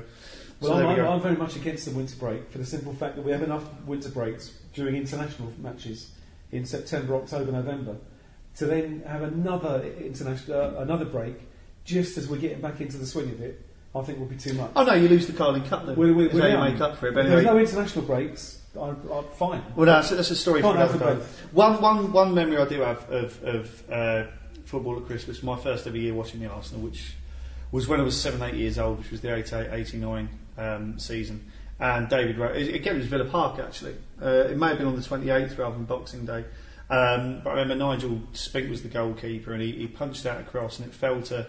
[0.61, 3.15] Well, so I'm, we I'm, very much against the winter break for the simple fact
[3.15, 6.11] that we have enough winter breaks during international matches
[6.51, 7.95] in September, October, November
[8.57, 11.35] to then have another international uh, another break
[11.83, 13.59] just as we're getting back into the swing of it.
[13.93, 14.71] I think would be too much.
[14.75, 15.97] Oh no, you lose the Carling Cup then.
[15.97, 17.09] We- we- Is we how you make up for it.
[17.09, 18.61] If But there's anyway, no international breaks.
[18.79, 19.61] I'm, I'm fine.
[19.75, 21.25] well, no, so that's a story Can't for another them day.
[21.51, 24.23] One, one, one memory I do have of, of uh,
[24.63, 27.15] football at Christmas, my first ever year watching the Arsenal, which
[27.71, 31.45] was when I was seven, eight years old, which was the 88, 89 um, season.
[31.79, 33.95] And David it- again, it was Villa Park actually.
[34.21, 36.45] Uh, it may have been on the 28th rather than Boxing Day.
[36.89, 40.79] Um, but I remember Nigel Spink was the goalkeeper and he, he punched out across
[40.79, 41.47] and it fell to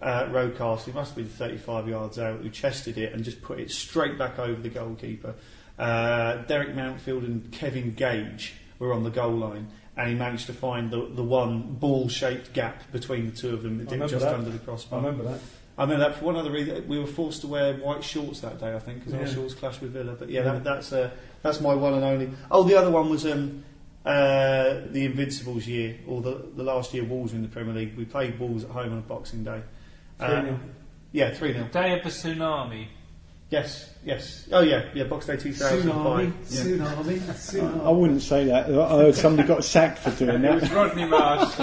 [0.00, 3.58] uh, Rocastle, he must have been 35 yards out, who chested it and just put
[3.58, 5.34] it straight back over the goalkeeper.
[5.78, 10.52] Uh, Derek Mountfield and Kevin Gage were on the goal line, and he managed to
[10.52, 13.92] find the, the one ball shaped gap between the two of them that I dipped
[13.92, 14.34] remember just that.
[14.34, 15.00] under the crossbar.
[15.00, 15.40] I remember that.
[15.78, 16.86] I remember that for one other reason.
[16.88, 19.80] We were forced to wear white shorts that day, I think, because our shorts clashed
[19.82, 20.14] with Villa.
[20.14, 20.52] But yeah, Yeah.
[20.54, 21.10] that, that's uh,
[21.42, 22.30] that's my one and only.
[22.50, 23.62] Oh, the other one was um,
[24.04, 27.96] uh, the Invincibles year, or the, the last year Wolves were in the Premier League.
[27.96, 29.60] We played Wolves at home on a Boxing Day.
[30.18, 30.58] Uh, 3-0.
[31.12, 31.68] yeah, 3 0.
[31.72, 32.86] Day of the tsunami.
[33.48, 34.48] Yes, yes.
[34.50, 36.26] Oh, yeah, yeah, Box Day 2005.
[36.26, 36.62] Tsunami, Yeah.
[36.62, 37.96] tsunami, I tsunami.
[37.96, 38.66] wouldn't say that.
[38.66, 40.72] I heard somebody got sacked for doing It was that.
[40.72, 41.56] Rodney Marsh.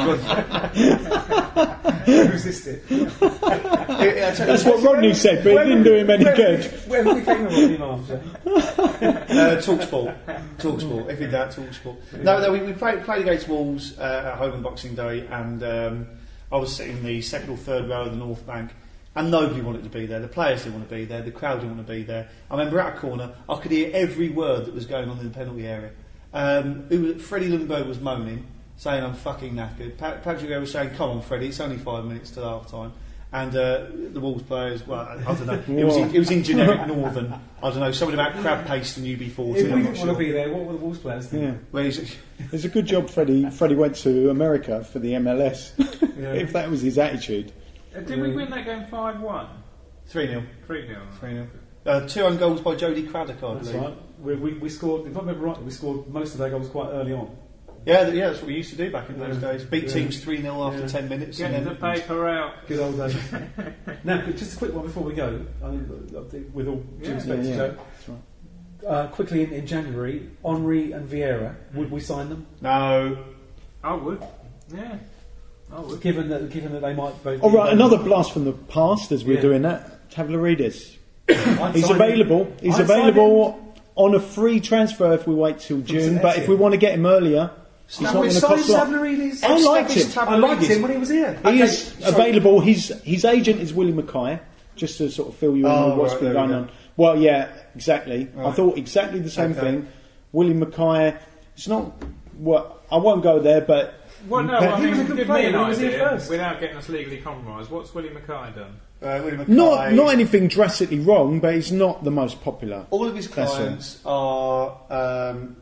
[2.31, 2.83] Resist it.
[2.89, 6.23] Yeah, yeah, I tell you That's what Rodney said, but it didn't do him any
[6.23, 6.63] good.
[6.87, 8.09] Where have we taken Rodney Marsh?
[8.11, 10.15] Uh, Talksport.
[10.57, 11.09] Talksport.
[11.09, 11.97] If in doubt, Talksport.
[12.23, 15.61] No, no, we, we played, played against Wolves uh, at home on Boxing Day, and
[15.63, 16.07] um,
[16.51, 18.71] I was sitting in the second or third row of the North Bank,
[19.15, 20.19] and nobody wanted to be there.
[20.19, 21.21] The players didn't want to be there.
[21.21, 22.30] The crowd didn't want to be there.
[22.49, 25.26] I remember at a corner, I could hear every word that was going on in
[25.26, 25.91] the penalty area.
[26.34, 28.47] Um, who was, Freddie Ljungberg was moaning,
[28.78, 29.97] saying, I'm fucking knackered.
[29.97, 32.91] Pa- Patrick Vieira was saying, come on, Freddie, it's only five minutes till half time.
[33.32, 35.63] And uh, the Wolves players, well, I, I don't know.
[35.80, 37.34] It was, in, it was in generic Northern.
[37.63, 39.30] I don't know, something about crab paste and UB40.
[39.30, 41.43] If we didn't not want to be there, what were the Wolves players doing?
[41.43, 41.54] Yeah.
[41.71, 42.15] Where he's,
[42.52, 45.71] It's a good job Freddie, Freddie went to America for the MLS.
[46.15, 46.34] Yeah.
[46.34, 47.52] if that was his attitude.
[47.95, 49.47] Uh, Did we win that game 5 1?
[50.08, 50.43] 3 0.
[50.67, 50.99] 3 0.
[51.19, 51.47] 3 0.
[51.86, 53.82] Uh, two own goals by Jody Craddock, I That's believe.
[53.84, 53.97] right.
[54.19, 56.89] We, we, we scored, if I remember right, we scored most of our goals quite
[56.89, 57.36] early on.
[57.86, 59.51] Yeah, th- yeah, that's what we used to do back in those Yeah.
[59.51, 59.65] days.
[59.65, 59.93] Beat Yeah.
[59.93, 60.88] teams 3 0 after Yeah.
[60.88, 61.38] 10 minutes.
[61.38, 62.53] Get and the then, paper out.
[62.67, 63.15] Good old days.
[64.06, 65.86] now, just a quick one before we go, um,
[66.53, 67.13] with all due Yeah.
[67.15, 67.56] respect Yeah, to yeah.
[67.58, 67.75] Joe.
[67.75, 68.19] That's right.
[68.88, 72.45] Uh, quickly in, in January, Henry and Vieira, would we sign them?
[72.61, 73.17] no.
[73.84, 74.24] I would.
[74.74, 74.95] Yeah.
[75.76, 76.01] Oh, I would.
[76.01, 77.41] Given that, given that they might both.
[77.41, 79.41] All be right, another blast from the past as we're Yeah.
[79.41, 80.09] doing that.
[80.11, 80.95] Tavlaridis.
[81.28, 81.91] He's sign him.
[81.95, 82.47] available.
[82.61, 83.59] He's I'd available
[83.95, 86.19] on a free transfer if we wait till June.
[86.21, 87.49] But if we want to get him earlier,
[87.88, 88.88] he's not going to cost a lot.
[88.88, 89.43] Savlaridis.
[89.43, 90.07] I liked him.
[90.17, 91.39] I liked him when he was here.
[91.45, 92.59] He is available.
[92.59, 94.39] His his agent is Willie Mackay.
[94.76, 96.61] Just to sort of fill you in Oh, with what's right, been there we going
[96.63, 96.69] on.
[96.97, 98.28] Well, yeah, exactly.
[98.38, 99.59] I thought exactly the same Okay.
[99.61, 99.88] thing.
[100.32, 101.15] Willie Mackay.
[101.55, 101.91] It's not.
[102.39, 103.93] Well, I won't go there, but
[104.28, 105.78] Well, no, He I was mean, a good give player me an when he was
[105.80, 106.30] here idea, first.
[106.30, 107.69] without getting us legally compromised.
[107.69, 108.80] What's Willie Mackay done?
[109.01, 111.39] Uh, William Mackay, not not anything drastically wrong.
[111.39, 112.86] But he's not the most popular.
[112.89, 113.57] All of his That's all.
[113.57, 115.32] clients are.
[115.32, 115.57] Um,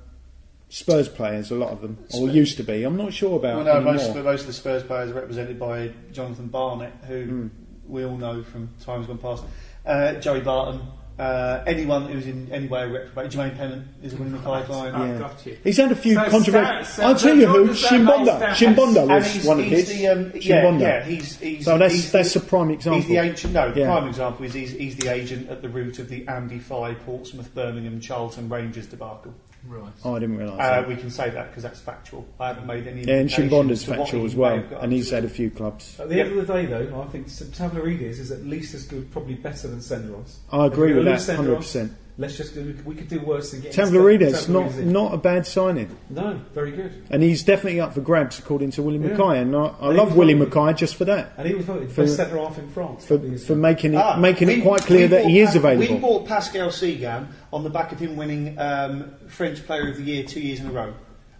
[0.70, 2.84] Spurs players, a lot of them, or used to be.
[2.84, 3.94] I'm not sure about well, no, anymore.
[3.94, 7.48] most, of, most of the Spurs players are represented by Jonathan Barnett, who Hmm.
[7.88, 9.44] we all know from times gone past.
[9.86, 10.80] Uh, Joey Barton.
[11.20, 13.32] Uh, anyone who's in any way reprobated.
[13.32, 14.96] Jermaine Pennant is a William Mackay client.
[14.96, 15.20] I've Yeah.
[15.20, 15.58] got you.
[15.64, 17.04] He's had a few So controversial.
[17.06, 17.70] I'll tell you who.
[17.70, 18.40] Chimbonda.
[18.56, 19.90] Chimbonda was he's, one of his.
[19.90, 23.00] The, um, yeah, yeah, he's, he's, So that's he's that's the, a prime example.
[23.02, 23.54] He's the ancient.
[23.54, 23.86] No, the Yeah.
[23.88, 27.54] prime example is he's, he's the agent at the root of the Amdy Faye, Portsmouth,
[27.54, 29.34] Birmingham, Charlton Rangers debacle.
[29.68, 29.92] Right.
[30.04, 32.28] Oh, I didn't realise Uh, we can say that because that's factual.
[32.40, 33.02] I haven't made any.
[33.04, 36.00] Yeah, and indication Chimbonda's to factual as well, and he's had a few clubs.
[36.00, 39.12] At the end of the day, though, I think Tavlaridis is at least as good,
[39.12, 40.38] probably better than Senderos.
[40.52, 41.94] I agree with that, hundred percent.
[42.22, 44.92] Let's just do, we could do worse than getting Tavlaridis, not in.
[44.94, 46.92] not a bad signing, No, very good.
[47.10, 49.18] and he's definitely up for grabs according to Willie Yeah.
[49.18, 51.92] Mackay, and I, I And love Willie Mackay just for that, And he was voted
[51.92, 53.06] For- best centre half in France.
[53.06, 55.26] for, a couple of years for making it Ah, making we- it quite clear that
[55.26, 55.96] he is available.
[55.96, 60.04] We bought Pascal Cygan on the back of him winning um, French Player of the
[60.04, 60.94] Year two years in a row.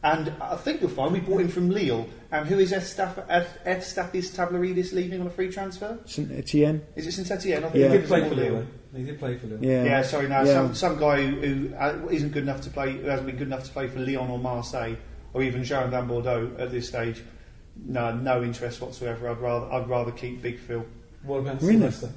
[0.04, 2.08] And I think you'll find we bought him from Lille.
[2.32, 6.00] And who is Estafis Tavlaridis leaving on a free transfer?
[6.06, 6.82] Saint Etienne.
[6.96, 7.64] Is it Saint Etienne?
[7.66, 7.92] I think Yeah.
[7.92, 8.66] He did play for Lille.
[8.96, 9.64] He did play for Lille.
[9.64, 10.54] Yeah, Yeah, sorry, no, Yeah.
[10.54, 13.48] some, some guy who, who uh, isn't good enough to play, who hasn't been good
[13.48, 14.96] enough to play for Lyon or Marseille
[15.34, 17.22] or even Girondin Bordeaux at this stage.
[17.86, 19.30] No, no interest whatsoever.
[19.30, 20.86] I'd rather, I'd rather keep Big Phil.
[21.24, 21.90] What about Really?
[21.90, 22.10] Silvestre?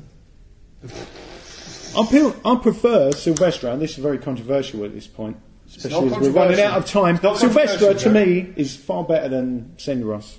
[1.97, 5.37] I, feel, I prefer Silvestre, and this is very controversial at this point,
[5.69, 7.19] especially as we're running out of time.
[7.37, 10.39] Silvestre, to me, is far better than Senderos.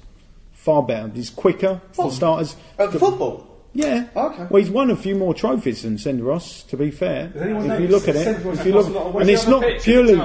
[0.51, 1.07] Far better.
[1.13, 2.55] He's quicker, for starters.
[2.77, 3.55] Uh, football?
[3.78, 4.07] Yeah.
[4.15, 4.47] Okay.
[4.49, 7.30] Well, he's won a few more trophies than Senderos, to be fair.
[7.36, 9.73] If you look at it, if you look, a lot of and it's not pitch
[9.76, 10.15] at the purely.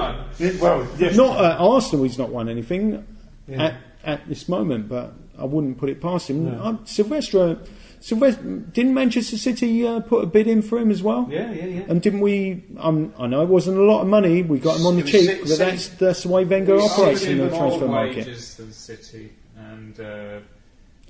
[0.61, 1.15] Well, yes.
[1.17, 2.03] not at Arsenal.
[2.05, 3.05] He's not won anything
[3.49, 3.63] Yeah.
[3.63, 3.75] at,
[4.05, 6.45] at this moment, but I wouldn't put it past him.
[6.45, 6.63] No.
[6.63, 7.59] Um, Silvestre,
[7.99, 11.27] Silvestre, didn't Manchester City uh, put a bid in for him as well?
[11.29, 11.81] Yeah, yeah, yeah.
[11.89, 12.63] And didn't we?
[12.77, 14.43] Um, I know it wasn't a lot of money.
[14.43, 17.23] We got him on the cheap, six- but six- that's that's the way Wenger operates
[17.23, 18.25] in the him more transfer market.
[18.57, 20.39] than City, and uh,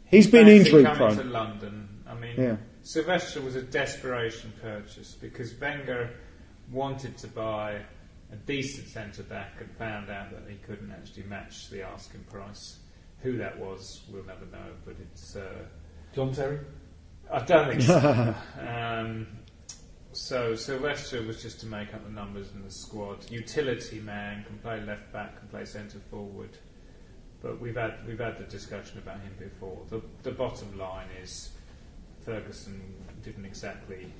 [0.09, 1.31] He's been injury coming to prone.
[1.31, 1.87] London.
[2.21, 2.57] I mean, Yeah.
[2.83, 6.11] Silvestre was a desperation purchase because Wenger
[6.71, 7.81] wanted to buy
[8.31, 12.79] a decent centre back and found out that he couldn't actually match the asking price.
[13.19, 15.35] Who that was, we'll never know, but it's.
[15.35, 15.65] Uh,
[16.13, 16.59] John Terry?
[17.31, 18.35] I don't think so.
[18.67, 19.27] um,
[20.11, 23.29] so Silvestre was just to make up the numbers in the squad.
[23.29, 26.57] Utility man, can play left back, can play centre forward.
[27.41, 29.81] But we've had we've had the discussion about him before.
[29.89, 31.51] The the bottom line is
[32.25, 32.81] Ferguson
[33.23, 34.11] didn't exactly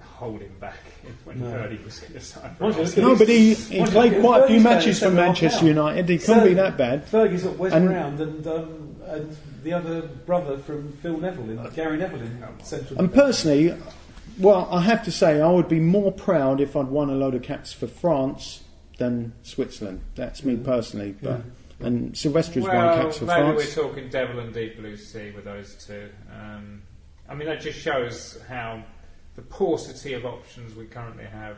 [0.00, 0.76] hold him back
[1.24, 1.50] when he No.
[1.50, 2.54] heard he was going to sign.
[2.56, 3.10] for Arsenal.
[3.12, 5.62] No, but he, he played you- quite a few matches for Manchester centre-half.
[5.76, 6.08] United.
[6.08, 7.06] He couldn't be that bad.
[7.06, 11.70] Fergie's at West And- Round and, um, and the other brother from Phil Neville, in,
[11.74, 12.98] Gary Neville in Central.
[12.98, 13.74] And personally,
[14.38, 17.34] well, I have to say, I would be more proud if I'd won a load
[17.34, 18.62] of caps for France
[18.98, 20.00] than Switzerland.
[20.14, 21.14] That's me personally.
[21.22, 21.40] But
[21.80, 23.76] and Silvestre's won Well, caps for maybe France.
[23.76, 26.10] we're talking devil and deep blue sea with those two.
[26.30, 26.82] Um,
[27.30, 28.82] I mean, that just shows how
[29.36, 31.56] the paucity of options we currently have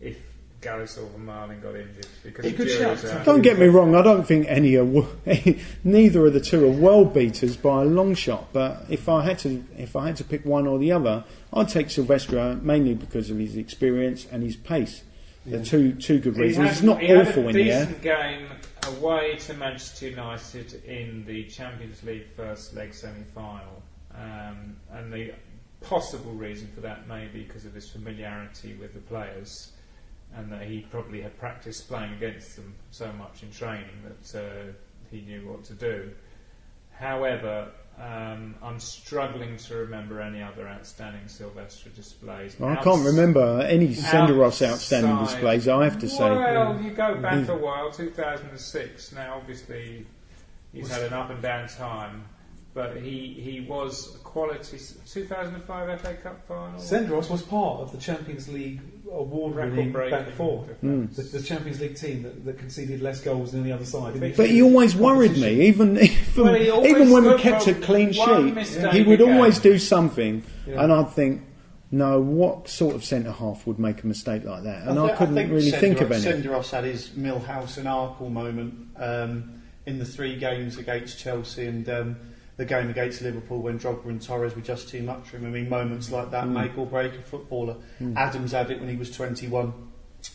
[0.00, 0.18] if
[0.60, 3.24] Gary Silver Marlin got injured because He could shout.
[3.24, 3.94] Don't get me wrong.
[3.94, 4.84] I don't think any are.
[5.84, 8.48] Neither of the two are world beaters by a long shot.
[8.52, 11.68] But if I had to, if I had to pick one or the other, I'd
[11.68, 15.02] take Silvestre mainly because of his experience and his pace.
[15.46, 16.66] They're two two good He reasons.
[16.66, 17.84] had- It's not he had awful a in the air.
[17.86, 18.48] decent game
[18.98, 23.82] away to Manchester United in the Champions League first leg semi-final,
[24.18, 25.32] um, and the
[25.80, 29.72] possible reason for that may be because of his familiarity with the players,
[30.36, 34.72] and that he probably had practiced playing against them so much in training that uh,
[35.10, 36.10] he knew what to do.
[36.98, 37.68] However,
[38.00, 42.56] um, I'm struggling to remember any other outstanding Silvestre displays.
[42.60, 45.66] I Outs- can't remember any Senderos outstanding displays.
[45.68, 46.18] I have to say.
[46.30, 47.48] Well, you go back Mm.
[47.48, 49.12] a while, 2006.
[49.12, 50.06] Now, obviously,
[50.72, 52.24] he's had an up and down time,
[52.78, 54.78] but he he was a quality.
[55.04, 56.78] 2005 FA Cup final.
[56.78, 60.64] Senderos was part of the Champions League award-winning Record-breaking back four.
[60.84, 61.12] Mm.
[61.16, 64.12] The, the Champions League team that, that conceded less goals than the other side.
[64.14, 68.12] didn't But he always worried me, even even, Well, even when we kept a clean
[68.12, 68.56] sheet,
[68.92, 69.34] he would a game.
[69.34, 70.84] always do something, Yeah.
[70.84, 71.42] and I'd think,
[71.90, 74.86] no, what sort of centre half would make a mistake like that?
[74.86, 76.22] And I, thi- couldn't think really think of any.
[76.22, 81.88] Senderos had his Millhouse and Arkle moment um, in the three games against Chelsea and
[81.88, 82.16] um,
[82.58, 85.46] the game against Liverpool when Drogba and Torres were just too much for him.
[85.46, 86.30] I mean, moments like Mm.
[86.32, 87.76] that make or break a footballer.
[88.16, 89.72] Adams had it when he was 21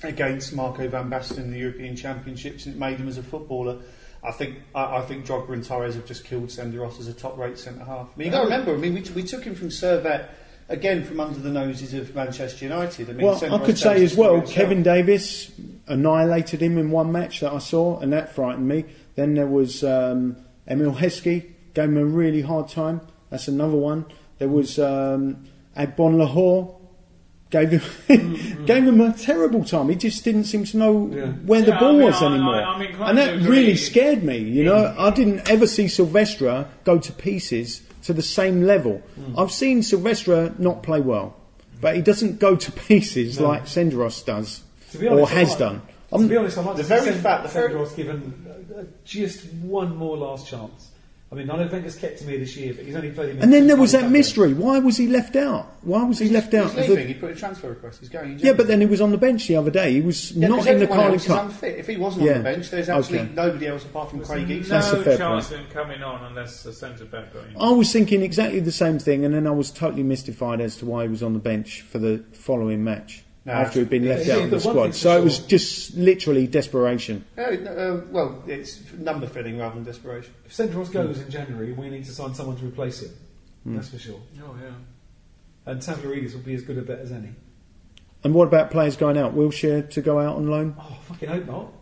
[0.03, 3.77] against Marco van Basten in the European Championships, and it made him as a footballer.
[4.23, 7.59] I think I, I think Drogba and Torres have just killed Senderos as a top-rate
[7.59, 8.07] centre half.
[8.15, 8.73] I mean, you got to remember.
[8.73, 10.29] I mean, we, t- we took him from Servette
[10.69, 13.09] again from under the noses of Manchester United.
[13.09, 14.41] I mean, Well, I could say as well.
[14.43, 15.51] Kevin Davies
[15.87, 18.85] annihilated him in one match that I saw, and that frightened me.
[19.15, 20.37] Then there was um,
[20.69, 23.01] Emile Heskey, gave him a really hard time.
[23.29, 24.05] That's another one.
[24.39, 25.45] There was um,
[25.77, 26.75] Agbonlahor,
[27.49, 27.69] gave
[28.07, 29.89] him gave him a terrible time.
[29.89, 31.27] He just didn't seem to know Yeah.
[31.45, 34.37] where the ball I mean, was I- anymore, I- I'm and that really scared me.
[34.37, 39.01] You know, I didn't ever see Silvestre go to pieces to the same level.
[39.15, 39.39] Hmm.
[39.39, 41.35] I've seen Silvestre not play well,
[41.79, 43.47] but he doesn't go to pieces No.
[43.49, 45.81] like Senderos does To be or honest, has I- done.
[46.17, 48.45] to be honest, I'm like the very fact- that very- Senderos given
[48.75, 50.89] uh, uh, just one more last chance.
[51.33, 53.31] I mean, I don't think it's kept him here this year, but he's only played
[53.31, 53.41] him.
[53.41, 54.53] And then there was that Carling Cup mystery.
[54.53, 55.65] Why was he left out?
[55.81, 56.69] Why was he left out?
[56.69, 57.07] He's As a- leaving.
[57.07, 58.01] He put a transfer request.
[58.01, 58.33] He's going.
[58.33, 59.93] in yeah, but then he was on the bench the other day.
[59.93, 61.45] He was Yeah, not 'cause in the everyone Carling else Cup.
[61.45, 61.79] unfit.
[61.79, 62.31] If he wasn't Yeah.
[62.33, 63.29] on the bench, there's actually Okay.
[63.33, 64.69] nobody else apart from Craig Eaton.
[64.69, 65.59] That's a no fair chance point.
[65.61, 67.57] of him coming on unless the centre back got injured.
[67.61, 70.85] I was thinking exactly the same thing, and then I was totally mystified as to
[70.85, 74.29] why he was on the bench for the following match No, after he'd been left
[74.29, 74.95] out of the but squad.
[74.95, 77.25] So for it was just literally desperation.
[77.37, 80.33] Uh, uh, well, it's number filling rather than desperation.
[80.45, 83.11] If Senderos goes in January, we need to sign someone to replace him.
[83.63, 83.75] Hmm.
[83.75, 84.19] That's for sure.
[84.41, 84.71] Oh yeah.
[85.65, 87.29] And Tavlaridis will be as good a bet as any.
[88.23, 89.35] And what about players going out?
[89.35, 90.75] Wilshere to go out on loan?
[90.79, 91.73] Oh, fucking hope not.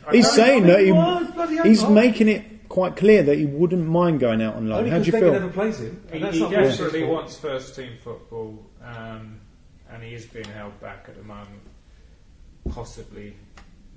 [0.12, 1.92] He's saying that he, why, he's not.
[1.92, 4.78] making it quite clear that he wouldn't mind going out on loan.
[4.78, 5.40] Only How do you Wenger feel?
[5.40, 6.02] never plays him.
[6.10, 7.12] He, that's he not Wilshere's desperately fault.
[7.12, 9.39] wants first team football, um,
[9.92, 11.60] and he is being held back at the moment,
[12.70, 13.36] possibly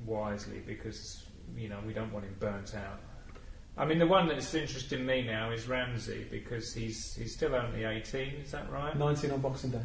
[0.06, 1.24] wisely because
[1.56, 3.00] you know we don't want him burnt out.
[3.76, 7.84] I mean, the one that's interesting me now is Ramsey because he's he's still only
[7.86, 8.22] 18.
[8.44, 8.96] Is that right?
[8.98, 9.82] 19 on Boxing Day.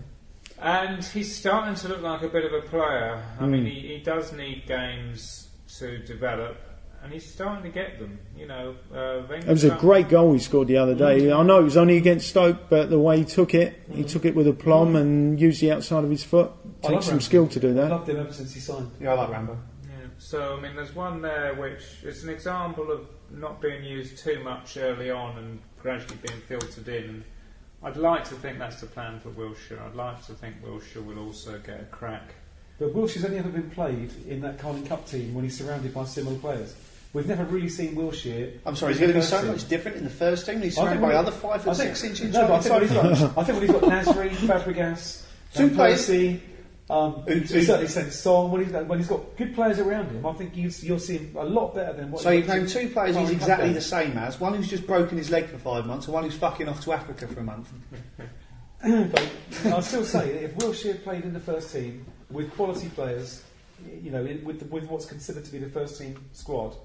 [0.60, 3.22] And he's starting to look like a bit of a player.
[3.40, 3.70] I mean, Mm.
[3.70, 5.48] he, he does need games
[5.78, 6.58] to develop,
[7.02, 8.18] and he's starting to get them.
[8.36, 11.30] You know, uh, It was a great goal he scored the other day.
[11.32, 14.24] I know it was only against Stoke, but the way he took it, he took
[14.24, 16.50] it with aplomb and used the outside of his foot.
[16.84, 17.26] I Takes some Ramsey.
[17.26, 17.84] skill to do that.
[17.84, 18.90] I've loved him ever since he signed.
[19.00, 19.58] Yeah, I like Rambo.
[19.84, 19.90] Yeah.
[20.18, 24.42] So I mean, there's one there which is an example of not being used too
[24.42, 27.24] much early on and gradually being filtered in.
[27.82, 29.80] I'd like to think that's the plan for Wilshere.
[29.80, 32.34] I'd like to think Wilshere will also get a crack.
[32.78, 36.04] But Wilshere's only ever been played in that Carling Cup team when he's surrounded by
[36.04, 36.74] similar players.
[37.14, 38.58] We've never really seen Wilshere.
[38.66, 40.60] I'm sorry, he's going to be so much different in the first team.
[40.60, 42.92] He's I surrounded by other five I foot six inch No, but I think, he's
[42.92, 45.22] got, I think when he's got Nasri, Fabregas,
[45.54, 46.10] Two players-
[46.90, 49.78] um, Who- to a who- certain extent Song, when he's, when he's got good players
[49.78, 52.42] around him, I think you, you'll see him a lot better than what So he
[52.42, 54.38] named to two players he's exactly the same as.
[54.40, 56.92] One who's just broken his leg for five months, and one who's fucking off to
[56.92, 57.70] Africa for a month.
[58.82, 59.28] but
[59.66, 63.42] I'll still say that if Wilshere played in the first team with quality players,
[64.02, 66.76] you know, in- with, the, with what's considered to be the first team squad,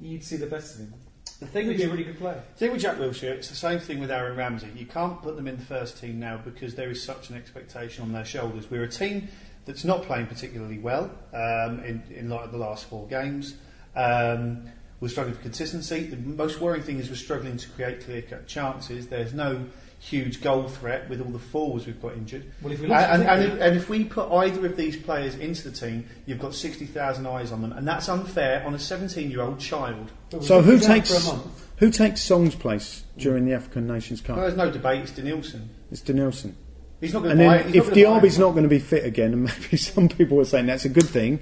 [0.00, 0.94] you'd see the best of him.
[1.40, 2.42] The He thing would is, be a really good player.
[2.54, 4.68] The thing with Jack Wilshere, it's the same thing with Aaron Ramsey.
[4.74, 8.02] You can't put them in the first team now because there is such an expectation
[8.02, 8.70] on their shoulders.
[8.70, 9.28] We're a team
[9.66, 13.56] that's not playing particularly well um, in, in light of the last four games.
[13.94, 14.68] Um,
[15.00, 16.04] we're struggling for consistency.
[16.04, 19.08] The most worrying thing is we're struggling to create clear-cut chances.
[19.08, 19.66] There's no
[19.98, 22.44] huge goal threat with all the forwards we've got injured.
[22.62, 24.96] Well, if we And, look and, and, if, and if we put either of these
[24.96, 28.78] players into the team, you've got 60,000 eyes on them, and that's unfair on a
[28.78, 30.10] 17-year-old child.
[30.42, 31.66] So who takes for a month.
[31.78, 34.44] who takes Song's place during the African Nations Well, Cup?
[34.44, 35.02] there's no debate.
[35.02, 35.68] It's Denilson.
[35.90, 36.54] It's Denilson.
[37.00, 37.58] He's not going And to buy.
[37.58, 40.40] then he's if not Diaby's not going to be fit again, and maybe some people
[40.40, 41.40] are saying that's a good thing,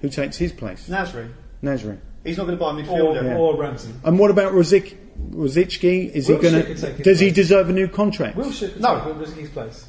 [0.00, 0.88] who takes his place?
[0.88, 1.30] Nasri.
[1.62, 1.98] Nasri.
[2.24, 3.24] He's not going to buy a Or, midfielder.
[3.24, 3.36] Yeah.
[3.36, 3.92] or Ramsey.
[4.04, 4.94] And what about Rozik,
[5.30, 6.10] Rosicky?
[6.10, 6.62] Is he going to?
[6.74, 7.34] take his Does he place.
[7.34, 8.36] deserve a new contract?
[8.36, 8.96] Wilshire could No.
[9.04, 9.86] take Rosicky's place.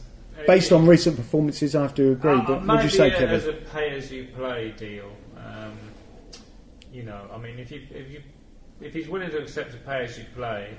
[0.47, 2.31] Based on recent performances, I have to agree.
[2.31, 3.29] Uh, but maybe would you say, a- Kevin?
[3.35, 5.05] as a pay-as-you-play deal.
[5.37, 5.73] Um,
[6.91, 8.21] you know, I mean, if you if you
[8.79, 10.69] if he's willing to accept a pay-as-you-play,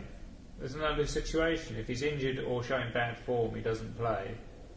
[0.58, 1.76] there's another situation.
[1.76, 4.32] If he's injured or showing bad form, he doesn't play.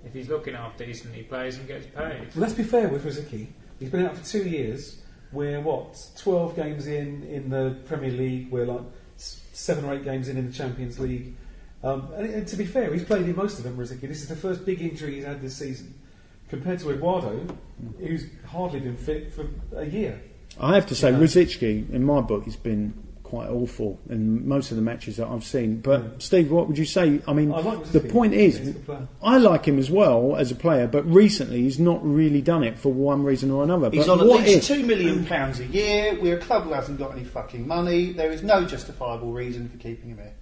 [0.06, 1.96] If he's looking half decent, he plays and gets paid.
[1.96, 3.48] Well, let's be fair with Rosicky.
[3.80, 5.02] He's been out for two years.
[5.32, 8.52] We're what, 12 games in in the Premier League.
[8.52, 8.82] We're like
[9.18, 11.36] seven or eight games in in the Champions League.
[11.84, 14.02] Um, and, and to be fair, he's played in most of them, Rosicky.
[14.02, 15.94] This is the first big injury he's had this season.
[16.50, 17.46] Compared to Eduardo,
[18.00, 20.20] who's hardly been fit for a year.
[20.60, 21.18] I have to say, Yeah.
[21.20, 22.94] Rosicky, in my book, has been
[23.36, 25.82] quite awful in most of the matches that I've seen.
[25.82, 26.20] But hmm.
[26.20, 27.20] Steve, what would you say?
[27.28, 29.08] I mean, I like the point is, He's a good player.
[29.22, 32.80] I like him as well as a player, but recently he's not really done it
[32.80, 33.90] for one reason or another.
[33.92, 34.78] He's but on at what least if?
[34.78, 36.18] two million pounds a year.
[36.22, 38.14] We're a club who hasn't got any fucking money.
[38.14, 40.34] There is no justifiable reason for keeping him here.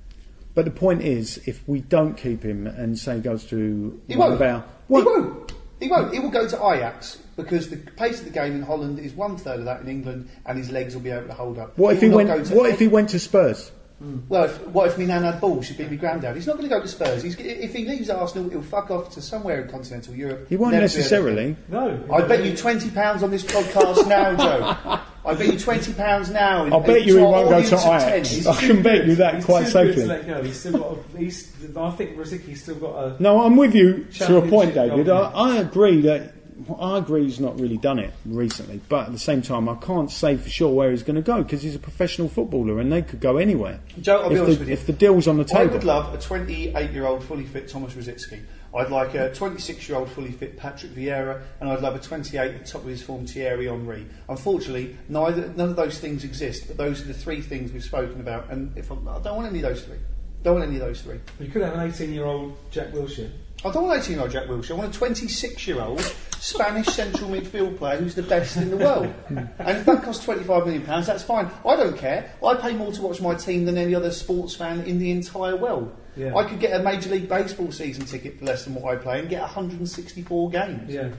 [0.53, 4.29] But the point is, if we don't keep him and say goes to He one
[4.29, 4.41] won't.
[4.41, 5.53] of our, He won't.
[5.83, 6.13] He won't.
[6.13, 9.35] He will go to Ajax because the pace of the game in Holland is one
[9.35, 11.77] third of that in England, and his legs will be able to hold up.
[11.77, 12.29] what if he will went?
[12.29, 13.69] not go to What if he went to Spurs?
[14.03, 14.23] Mm.
[14.27, 15.65] Well, if, what if me nan had balls?
[15.65, 16.35] She'd be my granddad.
[16.35, 17.23] He's not going to go to Spurs.
[17.23, 20.47] He's, if he leaves Arsenal, he'll fuck off to somewhere in continental Europe.
[20.49, 21.55] He won't necessarily.
[21.69, 22.03] No.
[22.11, 24.99] I bet you twenty pounds on this podcast now, Joe.
[25.25, 26.65] I bet you twenty pounds now.
[26.65, 28.45] I'll bet you he won't go to of Ajax.
[28.45, 30.03] I too can bet you that He's quite safely.
[30.05, 30.43] Let go.
[30.43, 30.97] He's still got.
[30.97, 33.23] A, he's, I think Rosicky's still got a.
[33.23, 35.09] No, I'm with you to a point, David.
[35.09, 35.31] I.
[35.31, 36.33] I agree that
[36.79, 40.09] I agree he's not really done it recently, but at the same time, I can't
[40.09, 43.01] say for sure where he's going to go because he's a professional footballer and they
[43.01, 43.79] could go anywhere.
[44.01, 44.73] Joe, I'll be if, honest the, with you.
[44.73, 45.71] if the deal's on the table.
[45.71, 48.43] I would love a 28 year old fully fit Thomas Rosicky.
[48.75, 52.39] I'd like a 26 year old fully fit Patrick Vieira, and I'd love a 28
[52.39, 54.07] at the top of his form Thierry Henry.
[54.27, 58.19] Unfortunately, neither none of those things exist, but those are the three things we've spoken
[58.19, 58.49] about.
[58.49, 59.99] And if I'm, I don't want any of those three,
[60.41, 61.19] don't want any of those three.
[61.39, 63.31] You could have an 18 year old Jack Wilshere.
[63.65, 64.71] I don't want 18 year old Jack Wilshere.
[64.71, 66.01] I want a 26 year old
[66.39, 69.13] Spanish central midfield player who's the best in the world.
[69.29, 71.49] and if that costs 25 million pounds, that's fine.
[71.65, 72.33] I don't care.
[72.45, 75.55] I pay more to watch my team than any other sports fan in the entire
[75.55, 75.95] world.
[76.17, 76.35] Yeah.
[76.35, 79.19] I could get a Major League Baseball season ticket for less than what I play
[79.19, 80.93] and get 164 games.
[80.93, 81.11] Yeah.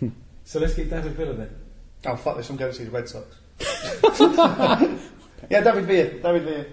[0.44, 1.50] so let's get David Villa then.
[2.04, 3.36] Oh, fuck this, I'm going to see the Red Sox.
[5.50, 6.10] yeah, David Villa.
[6.20, 6.64] David Villa.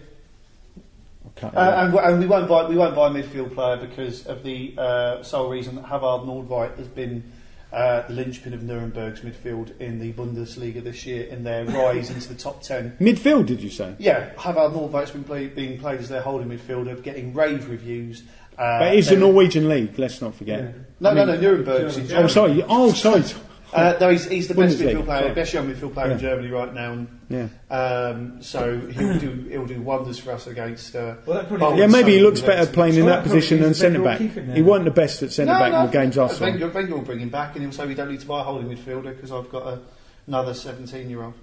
[1.43, 1.55] Okay.
[1.57, 4.73] Uh, and, and we won't buy we won't buy a midfield player because of the
[4.77, 7.23] uh, sole reason that Havard Nordtveit has been
[7.71, 12.27] uh, the linchpin of Nuremberg's midfield in the Bundesliga this year in their rise into
[12.29, 12.95] the top ten.
[12.99, 13.95] Midfield, did you say?
[13.99, 18.23] Yeah, Havard Nordtveit's been play, being played as their holding midfielder, getting rave reviews.
[18.57, 19.97] Uh, But it's the Norwegian league.
[19.97, 20.59] Let's not forget.
[20.59, 20.71] Yeah.
[20.99, 22.07] No, no, no, Nuremberg's in Germany.
[22.07, 22.23] Germany.
[22.23, 22.63] Oh, sorry.
[22.67, 23.23] Oh, sorry.
[23.71, 25.33] Uh, though he's, he's the best Bundesliga, midfield player, sorry.
[25.35, 26.91] best young midfield player in Germany right now.
[26.93, 27.47] And, Yeah.
[27.69, 30.95] um, so he'll do he'll do wonders for us against.
[30.95, 33.73] Uh, Well, that probably- Yeah, maybe he looks better playing in that that position than
[33.75, 34.19] centre back.
[34.19, 36.43] He wasn't the best at centre back in the games I saw.
[36.45, 38.43] Wenger, Wenger will bring him back, and he'll say we don't need to buy a
[38.43, 39.79] holding midfielder because I've got a,
[40.27, 41.33] another 17 year old.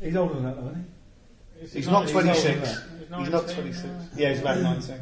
[0.00, 0.86] He's older than that, though, isn't
[1.60, 1.66] he?
[1.78, 2.44] He's not He's older 26.
[2.44, 3.32] than He's, that.
[3.32, 3.86] not 26.
[4.16, 4.94] Yeah, he's about 19.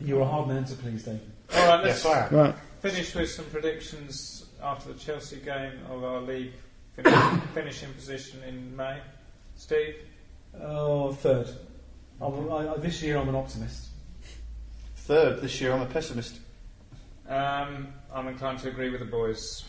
[0.00, 1.20] You're a hard man to please, David.
[1.56, 2.54] All right, let's Yes, Right.
[2.82, 6.52] finish with some predictions after the Chelsea game of our league
[6.96, 7.14] finish,
[7.54, 8.98] finishing position in May.
[9.56, 9.96] Steve,
[10.60, 11.46] Oh, third.
[12.20, 13.88] I'm, I, I, this year I'm an optimist.
[14.96, 16.38] Third this year, I'm a pessimist.
[17.28, 19.64] um, I'm inclined to agree with the boys.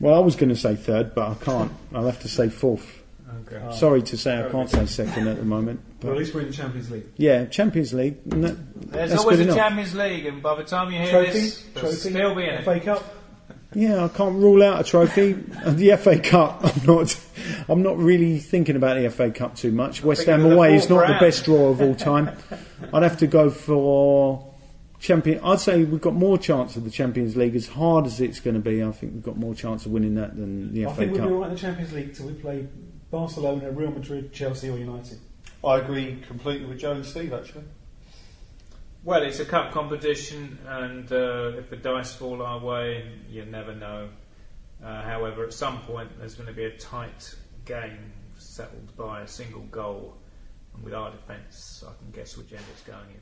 [0.00, 1.72] Well, I was going to say third, but I can't.
[1.94, 3.02] I'll have to say fourth.
[3.46, 3.76] Okay.
[3.76, 5.80] Sorry to say I can't say second at the moment.
[6.00, 7.06] But at least we're in the Champions League.
[7.16, 8.16] yeah, Champions League.
[8.30, 9.56] and that- There's always a enough.
[9.56, 12.50] Champions League, and by the time you hear Trophy, this, there'll trophy, still be in
[12.50, 12.64] it.
[12.64, 13.02] FA Cup.
[13.74, 15.36] Yeah, I can't rule out a trophy.
[15.64, 17.20] Uh, the FA Cup, I'm not.
[17.68, 20.02] I'm not really thinking about the FA Cup too much.
[20.02, 22.30] West Ham away is fourth not the best draw of all time.
[22.92, 24.54] I'd have to go for
[25.00, 25.40] champion.
[25.44, 27.56] I'd say we've got more chance of the Champions League.
[27.56, 30.14] As hard as it's going to be, I think we've got more chance of winning
[30.14, 30.94] that than the I FA Cup.
[30.94, 31.28] I think we'll Cup.
[31.28, 32.68] be alright in the Champions League till we play
[33.10, 35.18] Barcelona, Real Madrid, Chelsea, or United.
[35.64, 37.64] I agree completely with Joe and Steve, actually.
[39.04, 43.74] Well, it's a cup competition, and uh, if the dice fall our way, you never
[43.74, 44.08] know.
[44.82, 47.34] Uh, however, at some point, there's going to be a tight
[47.66, 50.16] game settled by a single goal,
[50.74, 53.20] and with our defence, I can guess which end it's going in.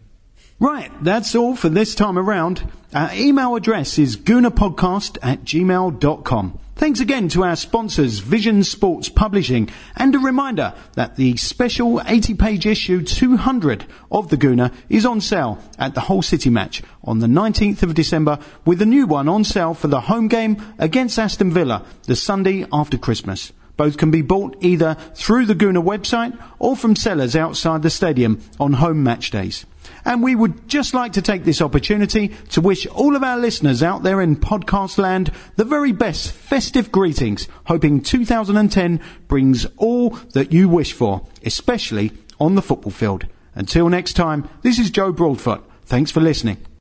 [0.61, 2.70] Right, that's all for this time around.
[2.95, 6.59] Our email address is goonerpodcast at gmail.com.
[6.75, 12.35] Thanks again to our sponsors, Vision Sports Publishing, and a reminder that the special 80
[12.35, 17.20] page issue 200 of The Gooner is on sale at the Hull City match on
[17.20, 21.18] the 19th of December, with a new one on sale for the home game against
[21.18, 23.53] Aston Villa the Sunday after Christmas.
[23.77, 28.41] Both can be bought either through the Gooner website or from sellers outside the stadium
[28.59, 29.66] on home match days.
[30.05, 33.82] And we would just like to take this opportunity to wish all of our listeners
[33.82, 40.53] out there in podcast land the very best festive greetings, hoping 2010 brings all that
[40.53, 43.26] you wish for, especially on the football field.
[43.55, 45.62] Until next time, this is Joe Broadfoot.
[45.84, 46.72] Thanks for listening.